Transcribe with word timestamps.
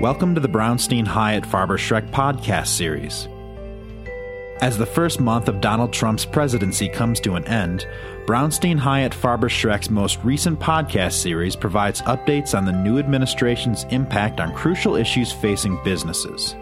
Welcome 0.00 0.36
to 0.36 0.40
the 0.40 0.48
Brownstein 0.48 1.08
Hyatt 1.08 1.42
Farber 1.42 1.76
Schreck 1.76 2.08
podcast 2.12 2.68
series. 2.68 3.26
As 4.62 4.78
the 4.78 4.86
first 4.86 5.18
month 5.18 5.48
of 5.48 5.60
Donald 5.60 5.92
Trump's 5.92 6.24
presidency 6.24 6.88
comes 6.88 7.18
to 7.18 7.34
an 7.34 7.44
end, 7.46 7.84
Brownstein 8.24 8.78
Hyatt 8.78 9.10
Farber 9.10 9.50
Schreck's 9.50 9.90
most 9.90 10.22
recent 10.22 10.60
podcast 10.60 11.14
series 11.14 11.56
provides 11.56 12.00
updates 12.02 12.56
on 12.56 12.64
the 12.64 12.70
new 12.70 13.00
administration's 13.00 13.86
impact 13.90 14.38
on 14.38 14.54
crucial 14.54 14.94
issues 14.94 15.32
facing 15.32 15.82
businesses. 15.82 16.54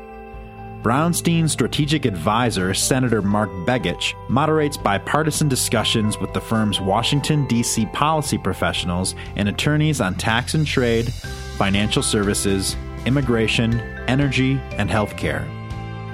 Brownstein's 0.83 1.53
strategic 1.53 2.07
advisor, 2.07 2.73
Senator 2.73 3.21
Mark 3.21 3.51
Begich, 3.67 4.15
moderates 4.31 4.79
bipartisan 4.79 5.49
discussions 5.49 6.19
with 6.19 6.33
the 6.33 6.41
firm's 6.41 6.81
Washington, 6.81 7.47
D.C. 7.49 7.85
policy 7.93 8.39
professionals 8.39 9.15
and 9.37 9.47
attorneys 9.47 10.01
on 10.01 10.15
tax 10.15 10.55
and 10.55 10.67
trade, 10.67 11.13
financial 11.59 12.03
services, 12.03 12.77
immigration, 13.07 13.81
energy, 14.09 14.61
and 14.73 14.91
healthcare. 14.91 15.49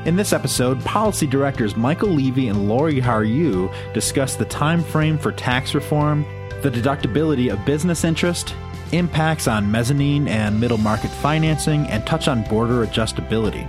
In 0.06 0.16
this 0.16 0.32
episode, 0.32 0.84
policy 0.84 1.26
directors 1.26 1.76
Michael 1.76 2.10
Levy 2.10 2.48
and 2.48 2.68
Lori 2.68 3.00
Harju 3.00 3.72
discuss 3.94 4.36
the 4.36 4.44
time 4.44 4.82
frame 4.82 5.16
for 5.16 5.32
tax 5.32 5.74
reform, 5.74 6.24
the 6.60 6.70
deductibility 6.70 7.52
of 7.52 7.64
business 7.64 8.04
interest, 8.04 8.54
impacts 8.92 9.48
on 9.48 9.70
mezzanine 9.70 10.28
and 10.28 10.60
middle 10.60 10.78
market 10.78 11.10
financing, 11.10 11.86
and 11.86 12.06
touch 12.06 12.28
on 12.28 12.42
border 12.44 12.86
adjustability. 12.86 13.68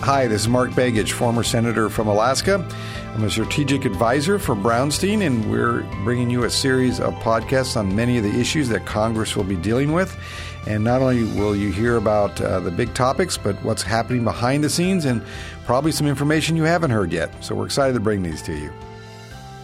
Hi, 0.00 0.26
this 0.26 0.42
is 0.42 0.48
Mark 0.48 0.70
Begich, 0.70 1.12
former 1.12 1.42
senator 1.42 1.88
from 1.88 2.06
Alaska. 2.06 2.66
I'm 3.14 3.24
a 3.24 3.30
strategic 3.30 3.84
advisor 3.86 4.38
for 4.38 4.54
Brownstein, 4.54 5.26
and 5.26 5.50
we're 5.50 5.82
bringing 6.04 6.28
you 6.28 6.44
a 6.44 6.50
series 6.50 7.00
of 7.00 7.14
podcasts 7.14 7.76
on 7.76 7.96
many 7.96 8.18
of 8.18 8.24
the 8.24 8.38
issues 8.38 8.68
that 8.68 8.84
Congress 8.84 9.34
will 9.34 9.44
be 9.44 9.56
dealing 9.56 9.92
with. 9.92 10.16
And 10.66 10.82
not 10.82 11.00
only 11.00 11.24
will 11.38 11.54
you 11.54 11.70
hear 11.70 11.96
about 11.96 12.40
uh, 12.40 12.60
the 12.60 12.70
big 12.70 12.92
topics, 12.94 13.36
but 13.38 13.54
what's 13.62 13.82
happening 13.82 14.24
behind 14.24 14.64
the 14.64 14.70
scenes 14.70 15.04
and 15.04 15.22
probably 15.64 15.92
some 15.92 16.06
information 16.06 16.56
you 16.56 16.64
haven't 16.64 16.90
heard 16.90 17.12
yet. 17.12 17.32
So 17.44 17.54
we're 17.54 17.66
excited 17.66 17.94
to 17.94 18.00
bring 18.00 18.22
these 18.22 18.42
to 18.42 18.56
you. 18.56 18.72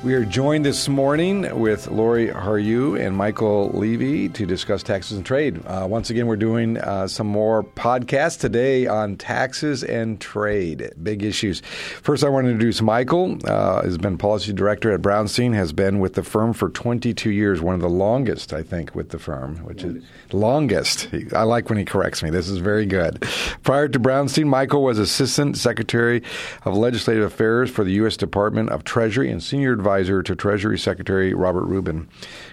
We 0.04 0.14
are 0.14 0.24
joined 0.24 0.64
this 0.64 0.88
morning 0.88 1.60
with 1.60 1.86
Lori 1.86 2.26
Harju 2.26 3.00
and 3.00 3.16
Michael 3.16 3.70
Levy 3.70 4.28
to 4.30 4.44
discuss 4.44 4.82
taxes 4.82 5.16
and 5.16 5.24
trade. 5.24 5.64
Uh, 5.64 5.86
once 5.88 6.10
again, 6.10 6.26
we're 6.26 6.34
doing 6.34 6.76
uh, 6.76 7.06
some 7.06 7.28
more 7.28 7.62
podcasts 7.62 8.40
today 8.40 8.88
on 8.88 9.14
taxes 9.14 9.84
and 9.84 10.20
trade, 10.20 10.90
big 11.00 11.22
issues. 11.22 11.60
First, 12.02 12.24
I 12.24 12.30
want 12.30 12.46
to 12.46 12.50
introduce 12.50 12.82
Michael. 12.82 13.38
Uh, 13.44 13.82
has 13.82 13.96
been 13.96 14.18
policy 14.18 14.52
director 14.52 14.90
at 14.90 15.02
Brownstein. 15.02 15.54
Has 15.54 15.72
been 15.72 16.00
with 16.00 16.14
the 16.14 16.24
firm 16.24 16.52
for 16.52 16.70
22 16.70 17.30
years, 17.30 17.60
one 17.60 17.76
of 17.76 17.80
the 17.80 17.88
longest, 17.88 18.52
I 18.52 18.64
think, 18.64 18.96
with 18.96 19.10
the 19.10 19.20
firm, 19.20 19.58
which 19.58 19.84
is 19.84 20.02
longest. 20.32 21.10
I 21.32 21.44
like 21.44 21.68
when 21.68 21.78
he 21.78 21.84
corrects 21.84 22.24
me. 22.24 22.30
This 22.30 22.48
is 22.48 22.58
very 22.58 22.86
good. 22.86 23.22
Prior 23.62 23.86
to 23.86 24.00
Brownstein, 24.00 24.46
Michael 24.46 24.82
was 24.82 24.98
assistant 24.98 25.58
secretary 25.58 26.24
of 26.64 26.76
legislative 26.76 27.22
affairs 27.22 27.70
for 27.70 27.84
the 27.84 27.92
U.S. 27.92 28.16
Department 28.16 28.70
of 28.70 28.82
Treasury 28.82 29.30
and 29.30 29.40
senior 29.40 29.72
advisor 29.72 29.91
advisor 29.92 30.22
to 30.22 30.34
Treasury 30.34 30.78
Secretary 30.78 31.34
Robert 31.34 31.64
Rubin. 31.64 32.08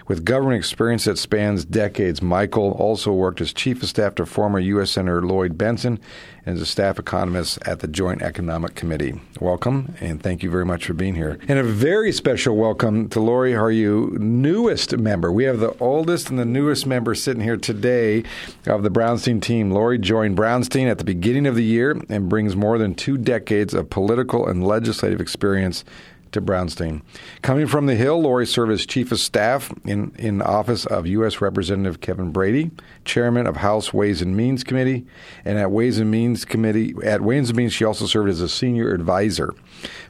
With 0.06 0.26
government 0.26 0.58
experience 0.58 1.06
that 1.06 1.16
spans 1.16 1.64
decades, 1.64 2.20
Michael 2.20 2.72
also 2.72 3.12
worked 3.12 3.40
as 3.40 3.54
chief 3.54 3.82
of 3.82 3.88
staff 3.88 4.14
to 4.16 4.26
former 4.26 4.58
U.S. 4.58 4.90
Senator 4.90 5.22
Lloyd 5.22 5.56
Bentsen 5.56 5.98
and 6.44 6.56
as 6.56 6.60
a 6.60 6.66
staff 6.66 6.98
economist 6.98 7.58
at 7.66 7.80
the 7.80 7.88
Joint 7.88 8.20
Economic 8.20 8.74
Committee. 8.74 9.20
Welcome, 9.40 9.94
and 10.00 10.22
thank 10.22 10.42
you 10.42 10.50
very 10.50 10.66
much 10.66 10.84
for 10.84 10.92
being 10.92 11.14
here. 11.14 11.38
And 11.48 11.58
a 11.58 11.62
very 11.62 12.12
special 12.12 12.56
welcome 12.56 13.08
to 13.10 13.20
Lori 13.20 13.52
Harju, 13.52 14.18
newest 14.18 14.96
member. 14.98 15.32
We 15.32 15.44
have 15.44 15.60
the 15.60 15.76
oldest 15.80 16.28
and 16.28 16.38
the 16.38 16.44
newest 16.44 16.86
member 16.86 17.14
sitting 17.14 17.42
here 17.42 17.56
today 17.56 18.24
of 18.66 18.82
the 18.82 18.90
Brownstein 18.90 19.40
team. 19.40 19.70
Lori 19.70 19.98
joined 19.98 20.36
Brownstein 20.36 20.90
at 20.90 20.98
the 20.98 21.04
beginning 21.04 21.46
of 21.46 21.54
the 21.54 21.64
year 21.64 21.98
and 22.10 22.28
brings 22.28 22.54
more 22.54 22.76
than 22.76 22.94
two 22.94 23.16
decades 23.16 23.72
of 23.72 23.88
political 23.88 24.46
and 24.46 24.66
legislative 24.66 25.20
experience 25.20 25.84
to 26.32 26.40
Brownstein. 26.40 27.02
Coming 27.42 27.66
from 27.66 27.86
the 27.86 27.94
Hill, 27.94 28.22
Lori 28.22 28.46
served 28.46 28.72
as 28.72 28.86
chief 28.86 29.12
of 29.12 29.18
staff 29.18 29.72
in, 29.84 30.12
in 30.18 30.42
office 30.42 30.86
of 30.86 31.06
U.S. 31.06 31.40
Representative 31.40 32.00
Kevin 32.00 32.30
Brady, 32.30 32.70
chairman 33.04 33.46
of 33.46 33.58
House 33.58 33.92
Ways 33.92 34.22
and 34.22 34.36
Means 34.36 34.64
Committee, 34.64 35.06
and 35.44 35.58
at 35.58 35.70
Ways 35.70 35.98
and 35.98 36.10
Means 36.10 36.44
Committee 36.44 36.94
at 37.02 37.20
Ways 37.20 37.50
and 37.50 37.56
Means 37.56 37.72
she 37.72 37.84
also 37.84 38.06
served 38.06 38.28
as 38.28 38.40
a 38.40 38.48
senior 38.48 38.92
advisor. 38.92 39.54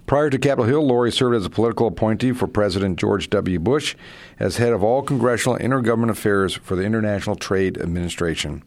Prior 0.07 0.31
to 0.31 0.39
Capitol 0.39 0.65
Hill, 0.65 0.87
Lori 0.87 1.13
served 1.13 1.37
as 1.37 1.47
a 1.47 1.51
political 1.51 1.87
appointee 1.87 2.33
for 2.33 2.47
President 2.49 2.99
George 2.99 3.31
W. 3.31 3.59
Bush 3.59 3.95
as 4.39 4.57
head 4.57 4.73
of 4.73 4.83
all 4.83 5.03
congressional 5.03 5.59
intergovernment 5.59 6.11
affairs 6.11 6.55
for 6.55 6.75
the 6.75 6.83
International 6.83 7.37
Trade 7.37 7.79
Administration, 7.79 8.63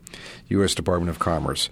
U.S. 0.49 0.73
Department 0.73 1.09
of 1.09 1.19
Commerce. 1.19 1.69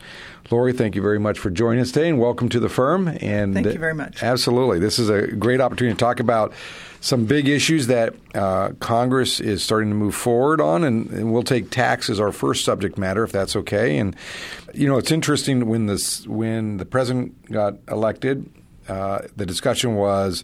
Lori, 0.49 0.73
thank 0.73 0.95
you 0.95 1.01
very 1.01 1.19
much 1.19 1.39
for 1.39 1.49
joining 1.49 1.79
us 1.79 1.91
today 1.91 2.09
and 2.09 2.19
welcome 2.19 2.49
to 2.49 2.59
the 2.59 2.67
firm. 2.67 3.07
And 3.21 3.53
thank 3.53 3.67
you 3.67 3.79
very 3.79 3.93
much. 3.93 4.21
Absolutely. 4.21 4.79
This 4.79 4.99
is 4.99 5.07
a 5.07 5.27
great 5.27 5.61
opportunity 5.61 5.95
to 5.95 5.99
talk 5.99 6.19
about 6.19 6.51
some 7.01 7.25
big 7.25 7.49
issues 7.49 7.87
that 7.87 8.13
uh, 8.35 8.69
Congress 8.79 9.39
is 9.39 9.63
starting 9.63 9.89
to 9.89 9.95
move 9.95 10.13
forward 10.13 10.61
on, 10.61 10.83
and, 10.83 11.09
and, 11.09 11.33
we'll 11.33 11.41
take 11.41 11.71
tax 11.71 12.11
as 12.11 12.19
our 12.19 12.31
first 12.31 12.63
subject 12.63 12.95
matter, 12.97 13.23
if 13.23 13.31
that's 13.31 13.55
okay. 13.55 13.97
And 13.97 14.15
you 14.73 14.87
know, 14.87 14.97
it's 14.97 15.11
interesting 15.11 15.67
when 15.67 15.87
this 15.87 16.25
when 16.27 16.77
the 16.77 16.85
president 16.85 17.51
got 17.51 17.75
elected, 17.89 18.47
uh, 18.87 19.23
the 19.35 19.47
discussion 19.47 19.95
was 19.95 20.43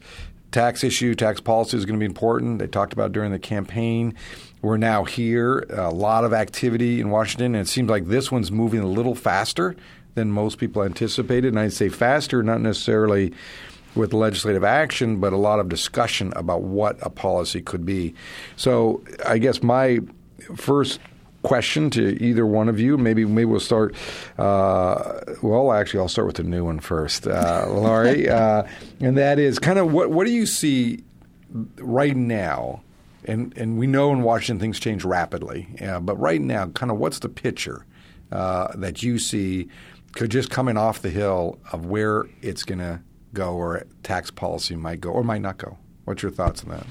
tax 0.52 0.84
issue, 0.84 1.14
tax 1.14 1.40
policy 1.40 1.78
is 1.78 1.86
going 1.86 2.00
to 2.00 2.00
be 2.00 2.06
important. 2.06 2.58
They 2.58 2.68
talked 2.68 2.92
about 2.92 3.12
during 3.12 3.32
the 3.32 3.40
campaign. 3.40 4.16
We're 4.64 4.78
now 4.78 5.04
here, 5.04 5.60
a 5.70 5.92
lot 5.92 6.24
of 6.24 6.34
activity 6.34 7.00
in 7.00 7.12
Washington, 7.12 7.54
and 7.54 7.68
it 7.68 7.70
seems 7.70 7.90
like 7.90 8.08
this 8.08 8.32
one's 8.32 8.52
moving 8.52 8.80
a 8.80 8.88
little 8.88 9.14
faster 9.14 9.76
than 10.16 10.32
most 10.32 10.58
people 10.58 10.82
anticipated. 10.82 11.50
And 11.50 11.60
I'd 11.60 11.74
say 11.74 11.90
faster, 11.90 12.42
not 12.42 12.62
necessarily 12.62 13.34
with 13.98 14.14
legislative 14.14 14.64
action, 14.64 15.20
but 15.20 15.34
a 15.34 15.38
lot 15.38 15.60
of 15.60 15.70
discussion 15.70 16.32
about 16.36 16.62
what 16.62 16.98
a 17.02 17.10
policy 17.10 17.62
could 17.62 17.86
be. 17.86 18.14
So 18.56 19.04
I 19.26 19.38
guess 19.38 19.62
my 19.64 20.00
first 20.56 21.00
question 21.44 21.90
to 21.92 22.22
either 22.22 22.46
one 22.46 22.68
of 22.68 22.80
you. 22.80 22.98
Maybe 22.98 23.26
maybe 23.26 23.46
we'll 23.46 23.60
start. 23.60 23.96
Uh, 24.38 25.20
well, 25.42 25.72
actually, 25.72 26.02
I'll 26.02 26.10
start 26.10 26.28
with 26.28 26.38
the 26.38 26.44
new 26.44 26.66
one 26.66 26.80
first, 26.80 27.28
uh, 27.28 27.66
Lori, 27.70 28.30
uh, 28.30 28.64
and 29.00 29.18
that 29.18 29.40
is 29.40 29.60
kind 29.60 29.80
of 29.80 29.92
what 29.92 30.12
what 30.12 30.26
do 30.26 30.34
you 30.34 30.46
see 30.46 31.04
right 31.78 32.16
now? 32.16 32.82
And 33.26 33.56
and 33.58 33.78
we 33.78 33.88
know 33.88 34.12
in 34.12 34.24
Washington 34.24 34.60
things 34.60 34.80
change 34.80 35.04
rapidly, 35.04 35.68
but 36.02 36.16
right 36.18 36.42
now, 36.42 36.68
kind 36.68 36.92
of 36.92 36.98
what's 36.98 37.20
the 37.20 37.30
picture 37.30 37.86
uh, 38.32 38.70
that 38.76 39.04
you 39.04 39.20
see 39.20 39.70
could 40.14 40.32
just 40.32 40.50
coming 40.50 40.78
off 40.78 41.02
the 41.02 41.10
hill 41.10 41.60
of 41.72 41.86
where 41.86 42.26
it's 42.42 42.64
going 42.64 42.80
to 42.80 43.00
go 43.38 43.54
or 43.54 43.86
tax 44.04 44.32
policy 44.32 44.76
might 44.76 45.00
go 45.00 45.12
or 45.12 45.24
might 45.24 45.42
not 45.42 45.58
go. 45.58 45.78
What's 46.06 46.24
your 46.24 46.32
thoughts 46.32 46.64
on 46.64 46.72
that? 46.72 46.86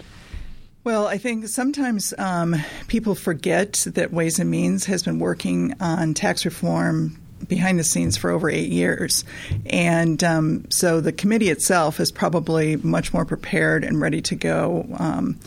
Well, 0.85 1.09
I 1.09 1.19
think 1.19 1.49
sometimes 1.49 2.15
um, 2.17 2.55
people 2.87 3.17
forget 3.17 3.85
that 3.95 4.13
Ways 4.13 4.39
and 4.39 4.49
Means 4.49 4.85
has 4.85 5.03
been 5.03 5.19
working 5.19 5.75
on 5.81 6.15
tax 6.15 6.45
reform 6.45 7.21
behind 7.49 7.79
the 7.79 7.85
scenes 7.85 8.17
for 8.17 8.31
over 8.31 8.49
eight 8.49 8.71
years. 8.71 9.25
And 9.67 10.23
um, 10.23 10.71
so 10.71 11.01
the 11.01 11.13
committee 11.13 11.51
itself 11.51 11.99
is 11.99 12.13
probably 12.13 12.77
much 12.77 13.13
more 13.13 13.25
prepared 13.25 13.83
and 13.83 14.01
ready 14.01 14.23
to 14.23 14.37
go. 14.37 14.87
Um, 14.99 15.39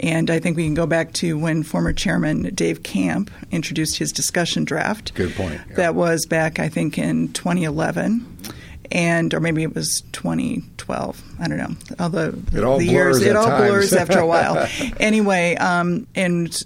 and 0.00 0.30
I 0.30 0.40
think 0.40 0.56
we 0.56 0.64
can 0.64 0.74
go 0.74 0.86
back 0.86 1.12
to 1.14 1.38
when 1.38 1.62
former 1.62 1.92
chairman 1.92 2.54
Dave 2.54 2.82
Camp 2.82 3.30
introduced 3.50 3.98
his 3.98 4.10
discussion 4.10 4.64
draft. 4.64 5.14
Good 5.14 5.34
point. 5.34 5.60
Yeah. 5.68 5.76
That 5.76 5.94
was 5.94 6.24
back, 6.26 6.58
I 6.58 6.70
think, 6.70 6.96
in 6.96 7.32
2011. 7.34 8.26
And 8.92 9.32
or 9.32 9.40
maybe 9.40 9.62
it 9.62 9.74
was 9.74 10.02
2012. 10.12 11.22
I 11.40 11.48
don't 11.48 11.56
know. 11.56 11.74
All 11.98 12.10
the, 12.10 12.38
it 12.52 12.62
all 12.62 12.78
the 12.78 12.86
years, 12.86 13.22
it 13.22 13.34
all 13.34 13.46
times. 13.46 13.66
blurs 13.66 13.92
after 13.94 14.18
a 14.18 14.26
while. 14.26 14.68
anyway, 15.00 15.56
um, 15.56 16.06
and 16.14 16.62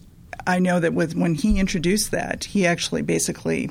I 0.47 0.59
know 0.59 0.81
that 0.81 0.93
with 0.93 1.15
when 1.15 1.35
he 1.35 1.59
introduced 1.59 2.11
that, 2.11 2.45
he 2.45 2.67
actually 2.67 3.03
basically 3.03 3.71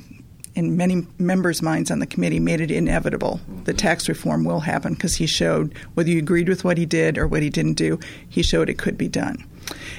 in 0.56 0.76
many 0.76 1.06
members' 1.18 1.60
minds 1.60 1.90
on 1.90 1.98
the 1.98 2.06
committee 2.06 2.40
made 2.40 2.62
it 2.62 2.70
inevitable 2.70 3.40
that 3.64 3.76
tax 3.76 4.08
reform 4.08 4.42
will 4.42 4.60
happen 4.60 4.94
because 4.94 5.14
he 5.16 5.26
showed 5.26 5.74
whether 5.94 6.08
you 6.08 6.18
agreed 6.18 6.48
with 6.48 6.64
what 6.64 6.78
he 6.78 6.86
did 6.86 7.18
or 7.18 7.26
what 7.26 7.42
he 7.42 7.50
didn't 7.50 7.74
do, 7.74 8.00
he 8.26 8.42
showed 8.42 8.70
it 8.70 8.78
could 8.78 8.96
be 8.96 9.06
done. 9.06 9.44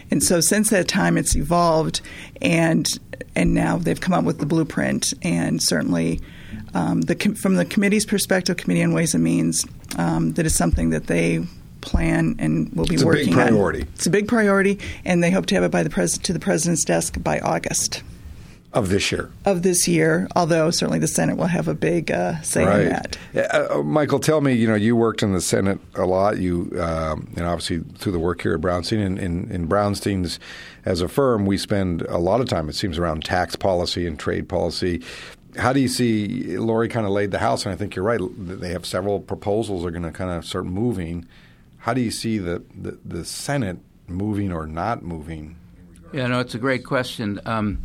And 0.10 0.24
so 0.24 0.42
since 0.42 0.71
that 0.71 0.88
time, 0.88 1.18
it's 1.18 1.36
evolved, 1.36 2.01
and 2.42 2.88
and 3.36 3.53
now 3.53 3.77
they've 3.77 4.00
come 4.00 4.13
up 4.13 4.24
with 4.24 4.39
the 4.39 4.45
blueprint. 4.45 5.13
And 5.21 5.62
certainly, 5.62 6.21
um, 6.77 7.01
the 7.01 7.15
from 7.35 7.56
the 7.56 7.65
committee's 7.65 8.06
perspective, 8.06 8.57
Committee 8.57 8.83
on 8.83 8.94
Ways 8.94 9.13
and 9.15 9.24
Means, 9.24 9.65
um, 9.97 10.33
that 10.33 10.45
is 10.45 10.56
something 10.56 10.91
that 10.91 11.07
they 11.07 11.41
plan 11.81 12.35
and 12.39 12.71
will 12.74 12.85
be 12.85 12.95
it's 12.95 13.03
working 13.03 13.33
on. 13.33 13.39
It's 13.39 13.39
a 13.39 13.45
big 13.45 13.50
priority. 13.50 13.81
It's 13.95 14.06
a 14.06 14.09
big 14.09 14.27
priority, 14.27 14.79
and 15.06 15.24
they 15.24 15.31
hope 15.31 15.45
to 15.47 15.56
have 15.56 15.63
it 15.63 15.71
by 15.71 15.83
the 15.83 15.89
pres- 15.89 16.18
to 16.19 16.33
the 16.33 16.39
president's 16.39 16.85
desk 16.85 17.21
by 17.24 17.39
August. 17.39 18.03
of 18.74 18.89
this 18.89 19.12
year. 19.12 19.31
Of 19.45 19.63
this 19.63 19.88
year, 19.88 20.27
although 20.35 20.69
certainly 20.71 21.00
the 21.00 21.07
Senate 21.07 21.38
will 21.38 21.47
have 21.47 21.68
a 21.68 21.74
big 21.74 22.12
uh, 22.12 22.41
say 22.41 22.63
right. 22.63 22.81
in 22.81 22.89
that. 22.89 23.18
Uh, 23.35 23.79
uh, 23.79 23.83
Michael, 23.83 24.19
tell 24.19 24.41
me, 24.41 24.53
you 24.53 24.68
know, 24.68 24.75
you 24.75 24.95
worked 24.95 25.24
in 25.24 25.33
the 25.33 25.41
Senate 25.41 25.79
a 25.95 26.06
lot. 26.06 26.38
You, 26.38 26.69
um, 26.79 27.33
and 27.35 27.45
obviously 27.45 27.79
through 27.97 28.12
the 28.12 28.19
work 28.19 28.41
here 28.41 28.53
at 28.53 28.62
Brownstein, 28.62 29.03
and 29.06 29.18
in, 29.18 29.50
in 29.50 29.68
Brownstein's 29.68 30.39
as 30.85 31.01
a 31.01 31.07
firm, 31.07 31.45
we 31.45 31.57
spend 31.57 32.03
a 32.03 32.18
lot 32.18 32.39
of 32.39 32.47
time, 32.47 32.69
it 32.69 32.75
seems, 32.75 32.97
around 32.97 33.25
tax 33.25 33.56
policy 33.56 34.06
and 34.06 34.18
trade 34.18 34.47
policy. 34.47 35.03
How 35.57 35.74
do 35.74 35.80
you 35.80 35.88
see 35.88 36.57
Lori 36.57 36.88
kind 36.88 37.06
of 37.06 37.12
laid 37.12 37.31
the 37.31 37.39
house? 37.39 37.65
And 37.65 37.74
I 37.74 37.77
think 37.77 37.95
you're 37.95 38.06
right. 38.06 38.19
They 38.38 38.69
have 38.69 38.86
several 38.86 39.19
proposals 39.19 39.86
are 39.86 39.92
going 39.92 40.04
to 40.04 40.12
kind 40.12 40.31
of 40.31 40.45
start 40.45 40.65
moving. 40.65 41.25
How 41.80 41.94
do 41.94 42.01
you 42.01 42.12
see 42.12 42.38
the, 42.38 42.63
the, 42.75 42.98
the 43.04 43.25
Senate 43.25 43.77
moving 44.07 44.51
or 44.51 44.68
not 44.68 45.04
moving? 45.04 45.56
Yeah, 46.13 46.27
no, 46.27 46.39
it's 46.39 46.56
a 46.56 46.59
great 46.59 46.86
question. 46.86 47.39
Um, 47.45 47.81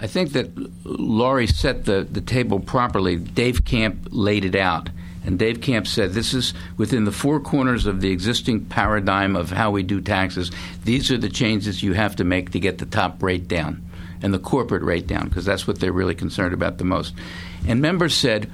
I 0.00 0.06
think 0.06 0.32
that 0.32 0.50
Lori 0.84 1.46
set 1.46 1.84
the, 1.84 2.06
the 2.10 2.20
table 2.20 2.60
properly. 2.60 3.16
Dave 3.16 3.64
Camp 3.64 4.08
laid 4.10 4.44
it 4.44 4.54
out. 4.54 4.90
And 5.26 5.38
Dave 5.38 5.62
Camp 5.62 5.86
said 5.86 6.12
this 6.12 6.34
is 6.34 6.52
within 6.76 7.04
the 7.04 7.12
four 7.12 7.40
corners 7.40 7.86
of 7.86 8.02
the 8.02 8.10
existing 8.10 8.66
paradigm 8.66 9.36
of 9.36 9.50
how 9.50 9.70
we 9.70 9.82
do 9.82 10.00
taxes. 10.00 10.50
These 10.84 11.10
are 11.10 11.16
the 11.16 11.30
changes 11.30 11.82
you 11.82 11.94
have 11.94 12.16
to 12.16 12.24
make 12.24 12.50
to 12.50 12.60
get 12.60 12.78
the 12.78 12.86
top 12.86 13.22
rate 13.22 13.48
down 13.48 13.82
and 14.24 14.32
the 14.32 14.38
corporate 14.38 14.82
rate 14.82 15.06
down, 15.06 15.28
because 15.28 15.44
that's 15.44 15.66
what 15.66 15.78
they're 15.78 15.92
really 15.92 16.14
concerned 16.14 16.54
about 16.54 16.78
the 16.78 16.84
most. 16.84 17.14
And 17.68 17.82
members 17.82 18.14
said, 18.14 18.50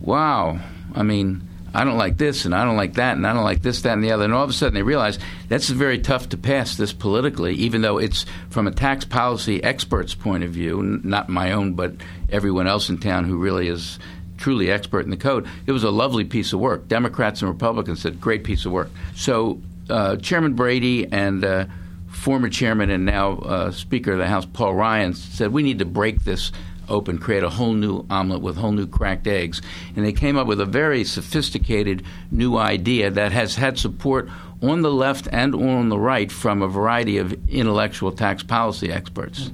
wow, 0.00 0.60
I 0.94 1.02
mean, 1.02 1.48
I 1.72 1.82
don't 1.82 1.96
like 1.96 2.18
this 2.18 2.44
and 2.44 2.54
I 2.54 2.64
don't 2.64 2.76
like 2.76 2.94
that 2.94 3.16
and 3.16 3.26
I 3.26 3.32
don't 3.32 3.42
like 3.42 3.62
this, 3.62 3.82
that, 3.82 3.94
and 3.94 4.04
the 4.04 4.12
other. 4.12 4.24
And 4.24 4.34
all 4.34 4.44
of 4.44 4.50
a 4.50 4.52
sudden 4.52 4.74
they 4.74 4.82
realize 4.82 5.18
that's 5.48 5.68
very 5.70 5.98
tough 5.98 6.28
to 6.28 6.36
pass 6.36 6.76
this 6.76 6.92
politically, 6.92 7.54
even 7.54 7.80
though 7.80 7.98
it's 7.98 8.26
from 8.50 8.68
a 8.68 8.70
tax 8.70 9.06
policy 9.06 9.64
expert's 9.64 10.14
point 10.14 10.44
of 10.44 10.50
view, 10.50 11.00
not 11.02 11.30
my 11.30 11.52
own, 11.52 11.72
but 11.72 11.94
everyone 12.28 12.68
else 12.68 12.90
in 12.90 12.98
town 12.98 13.24
who 13.24 13.38
really 13.38 13.66
is 13.66 13.98
truly 14.36 14.70
expert 14.70 15.06
in 15.06 15.10
the 15.10 15.16
code. 15.16 15.48
It 15.66 15.72
was 15.72 15.84
a 15.84 15.90
lovely 15.90 16.24
piece 16.24 16.52
of 16.52 16.60
work. 16.60 16.86
Democrats 16.86 17.40
and 17.40 17.50
Republicans 17.50 18.02
said, 18.02 18.20
great 18.20 18.44
piece 18.44 18.66
of 18.66 18.72
work. 18.72 18.90
So 19.16 19.60
uh, 19.88 20.16
Chairman 20.16 20.52
Brady 20.52 21.10
and 21.10 21.42
uh, 21.44 21.64
former 22.24 22.48
chairman 22.48 22.88
and 22.88 23.04
now 23.04 23.32
uh, 23.32 23.70
Speaker 23.70 24.12
of 24.12 24.18
the 24.18 24.26
House 24.26 24.46
Paul 24.46 24.74
Ryan 24.74 25.12
said, 25.12 25.52
we 25.52 25.62
need 25.62 25.78
to 25.80 25.84
break 25.84 26.24
this 26.24 26.52
open, 26.88 27.18
create 27.18 27.42
a 27.42 27.50
whole 27.50 27.74
new 27.74 28.06
omelet 28.08 28.40
with 28.40 28.56
whole 28.56 28.72
new 28.72 28.86
cracked 28.86 29.26
eggs. 29.26 29.60
And 29.94 30.06
they 30.06 30.12
came 30.12 30.38
up 30.38 30.46
with 30.46 30.58
a 30.58 30.64
very 30.64 31.04
sophisticated 31.04 32.02
new 32.30 32.56
idea 32.56 33.10
that 33.10 33.32
has 33.32 33.56
had 33.56 33.78
support 33.78 34.30
on 34.62 34.80
the 34.80 34.90
left 34.90 35.28
and 35.32 35.54
on 35.54 35.90
the 35.90 35.98
right 35.98 36.32
from 36.32 36.62
a 36.62 36.66
variety 36.66 37.18
of 37.18 37.32
intellectual 37.46 38.10
tax 38.10 38.42
policy 38.42 38.90
experts. 38.90 39.50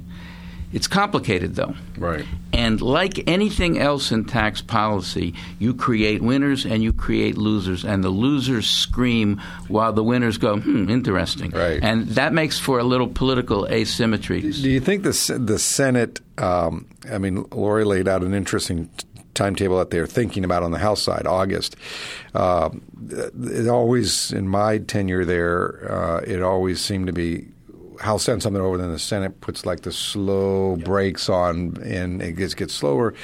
It's 0.73 0.87
complicated, 0.87 1.57
though. 1.57 1.75
Right. 1.99 2.25
And 2.53 2.81
like 2.81 3.29
anything 3.29 3.79
else 3.79 4.13
in 4.13 4.25
tax 4.25 4.61
policy, 4.61 5.35
you 5.59 5.75
create 5.75 6.23
winners 6.23 6.65
and 6.65 6.83
you 6.83 6.93
create 6.93 7.37
losers, 7.37 7.85
and 7.85 8.05
the 8.05 8.11
losers 8.11 8.69
scream 8.69 9.41
while 9.69 9.93
the 9.93 10.05
winners 10.05 10.39
go, 10.39 10.59
hmm, 10.59 10.89
interesting. 10.89 11.51
Right. 11.51 11.81
And 11.83 12.07
that 12.11 12.33
makes 12.33 12.59
for 12.59 12.79
a 12.79 12.85
little 12.85 13.09
political 13.09 13.67
asymmetry. 13.69 14.41
Do 14.41 14.71
you 14.71 14.81
think 14.81 15.03
the, 15.03 15.39
the 15.45 15.59
Senate, 15.59 16.21
um, 16.39 16.87
I 17.11 17.19
mean, 17.19 17.45
Lori 17.51 17.85
laid 17.85 18.07
out 18.07 18.23
an 18.23 18.35
interesting 18.35 18.89
timetable 19.35 19.79
that 19.79 19.91
they're 19.91 20.07
thinking 20.07 20.45
about 20.45 20.63
on 20.63 20.71
the 20.71 20.79
House 20.79 21.03
side, 21.03 21.27
August. 21.27 21.77
Uh, 22.35 22.71
it 23.11 23.69
always, 23.69 24.33
in 24.33 24.49
my 24.49 24.79
tenure 24.79 25.25
there, 25.25 25.91
uh, 25.91 26.19
it 26.19 26.43
always 26.43 26.81
seemed 26.81 27.07
to 27.07 27.13
be 27.13 27.49
House 28.01 28.25
sends 28.25 28.43
something 28.43 28.63
over, 28.63 28.79
then 28.79 28.91
the 28.91 28.99
Senate 28.99 29.41
puts 29.41 29.67
like 29.67 29.81
the 29.81 29.93
slow 29.93 30.77
brakes 30.77 31.29
on, 31.29 31.77
and 31.83 32.23
it 32.23 32.33
gets 32.33 32.55
gets 32.55 32.75
slower. 32.75 33.15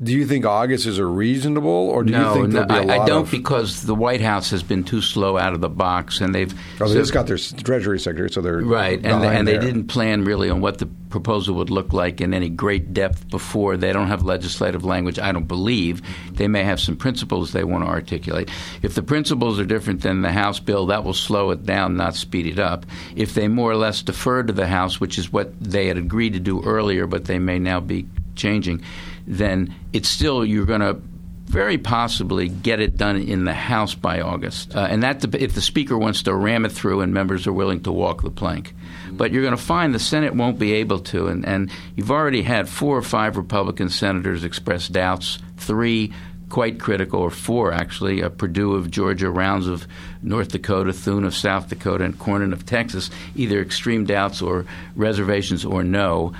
Do 0.00 0.12
you 0.12 0.26
think 0.26 0.46
August 0.46 0.86
is 0.86 0.98
a 0.98 1.04
reasonable, 1.04 1.70
or 1.70 2.04
do 2.04 2.12
no, 2.12 2.28
you 2.28 2.40
think 2.40 2.52
there'll 2.52 2.68
no, 2.68 2.74
be 2.74 2.80
a 2.84 2.86
lot 2.86 3.00
I 3.00 3.06
don't 3.06 3.22
of, 3.22 3.30
because 3.32 3.82
the 3.82 3.96
White 3.96 4.20
House 4.20 4.50
has 4.50 4.62
been 4.62 4.84
too 4.84 5.00
slow 5.02 5.36
out 5.36 5.54
of 5.54 5.60
the 5.60 5.68
box, 5.68 6.20
and 6.20 6.32
they've 6.32 6.52
Oh, 6.80 6.86
they 6.86 6.94
so- 6.94 7.00
just 7.00 7.12
got 7.12 7.26
their 7.26 7.36
Treasury 7.36 7.98
Secretary, 7.98 8.30
so 8.30 8.40
they're 8.40 8.58
right, 8.58 9.00
and 9.04 9.24
and 9.24 9.48
they 9.48 9.58
didn't 9.58 9.86
plan 9.88 10.24
really 10.24 10.50
on 10.50 10.60
what 10.60 10.78
the 10.78 10.86
proposal 10.86 11.56
would 11.56 11.70
look 11.70 11.92
like 11.92 12.20
in 12.20 12.32
any 12.32 12.48
great 12.48 12.94
depth 12.94 13.28
before. 13.28 13.76
They 13.76 13.92
don't 13.92 14.06
have 14.06 14.22
legislative 14.22 14.84
language, 14.84 15.18
I 15.18 15.32
don't 15.32 15.48
believe. 15.48 16.00
They 16.30 16.46
may 16.46 16.62
have 16.62 16.78
some 16.78 16.94
principles 16.96 17.50
they 17.50 17.64
want 17.64 17.82
to 17.82 17.90
articulate. 17.90 18.50
If 18.82 18.94
the 18.94 19.02
principles 19.02 19.58
are 19.58 19.64
different 19.64 20.02
than 20.02 20.22
the 20.22 20.30
House 20.30 20.60
bill, 20.60 20.86
that 20.86 21.02
will 21.02 21.12
slow 21.14 21.50
it 21.50 21.66
down, 21.66 21.96
not 21.96 22.14
speed 22.14 22.46
it 22.46 22.60
up. 22.60 22.86
If 23.16 23.34
they 23.34 23.48
more 23.48 23.72
or 23.72 23.76
less 23.76 24.02
defer 24.02 24.44
to 24.44 24.52
the 24.52 24.68
House, 24.68 25.00
which 25.00 25.18
is 25.18 25.32
what 25.32 25.58
they 25.60 25.88
had 25.88 25.96
agreed 25.96 26.34
to 26.34 26.40
do 26.40 26.62
earlier, 26.62 27.08
but 27.08 27.24
they 27.24 27.40
may 27.40 27.58
now 27.58 27.80
be 27.80 28.06
changing, 28.36 28.80
then 29.28 29.74
it's 29.92 30.08
still 30.08 30.44
you're 30.44 30.66
going 30.66 30.80
to 30.80 31.00
very 31.44 31.78
possibly 31.78 32.48
get 32.48 32.78
it 32.78 32.96
done 32.96 33.16
in 33.16 33.44
the 33.44 33.54
House 33.54 33.94
by 33.94 34.20
August, 34.20 34.76
uh, 34.76 34.86
and 34.90 35.02
that 35.02 35.24
if 35.34 35.54
the 35.54 35.62
Speaker 35.62 35.96
wants 35.96 36.24
to 36.24 36.34
ram 36.34 36.66
it 36.66 36.72
through 36.72 37.00
and 37.00 37.14
members 37.14 37.46
are 37.46 37.52
willing 37.52 37.82
to 37.82 37.92
walk 37.92 38.22
the 38.22 38.30
plank. 38.30 38.74
But 39.10 39.32
you're 39.32 39.42
going 39.42 39.56
to 39.56 39.62
find 39.62 39.94
the 39.94 39.98
Senate 39.98 40.34
won't 40.34 40.58
be 40.58 40.74
able 40.74 40.98
to, 41.00 41.28
and, 41.28 41.46
and 41.46 41.70
you've 41.96 42.10
already 42.10 42.42
had 42.42 42.68
four 42.68 42.96
or 42.98 43.02
five 43.02 43.38
Republican 43.38 43.88
senators 43.88 44.44
express 44.44 44.88
doubts. 44.88 45.38
Three 45.56 46.12
quite 46.48 46.80
critical, 46.80 47.20
or 47.20 47.30
four 47.30 47.72
actually, 47.72 48.22
uh, 48.22 48.28
Perdue 48.28 48.74
of 48.74 48.90
Georgia, 48.90 49.30
Rounds 49.30 49.66
of 49.66 49.86
North 50.22 50.48
Dakota, 50.48 50.92
Thune 50.92 51.24
of 51.24 51.34
South 51.34 51.68
Dakota, 51.68 52.04
and 52.04 52.18
Cornyn 52.18 52.52
of 52.52 52.64
Texas, 52.66 53.10
either 53.36 53.60
extreme 53.60 54.04
doubts 54.04 54.42
or 54.42 54.64
reservations 54.96 55.64
or 55.64 55.84
no. 55.84 56.32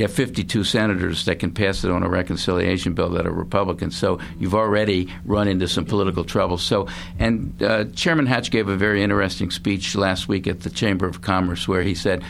You 0.00 0.06
have 0.06 0.14
52 0.14 0.64
senators 0.64 1.26
that 1.26 1.40
can 1.40 1.50
pass 1.50 1.84
it 1.84 1.90
on 1.90 2.02
a 2.02 2.08
reconciliation 2.08 2.94
bill 2.94 3.10
that 3.10 3.26
are 3.26 3.30
Republicans. 3.30 3.98
So 3.98 4.18
you've 4.38 4.54
already 4.54 5.12
run 5.26 5.46
into 5.46 5.68
some 5.68 5.84
political 5.84 6.24
trouble. 6.24 6.56
So, 6.56 6.88
and 7.18 7.62
uh, 7.62 7.84
Chairman 7.94 8.24
Hatch 8.24 8.50
gave 8.50 8.70
a 8.70 8.78
very 8.78 9.02
interesting 9.02 9.50
speech 9.50 9.94
last 9.94 10.26
week 10.26 10.46
at 10.46 10.60
the 10.60 10.70
Chamber 10.70 11.06
of 11.06 11.20
Commerce 11.20 11.68
where 11.68 11.82
he 11.82 11.94
said, 11.94 12.24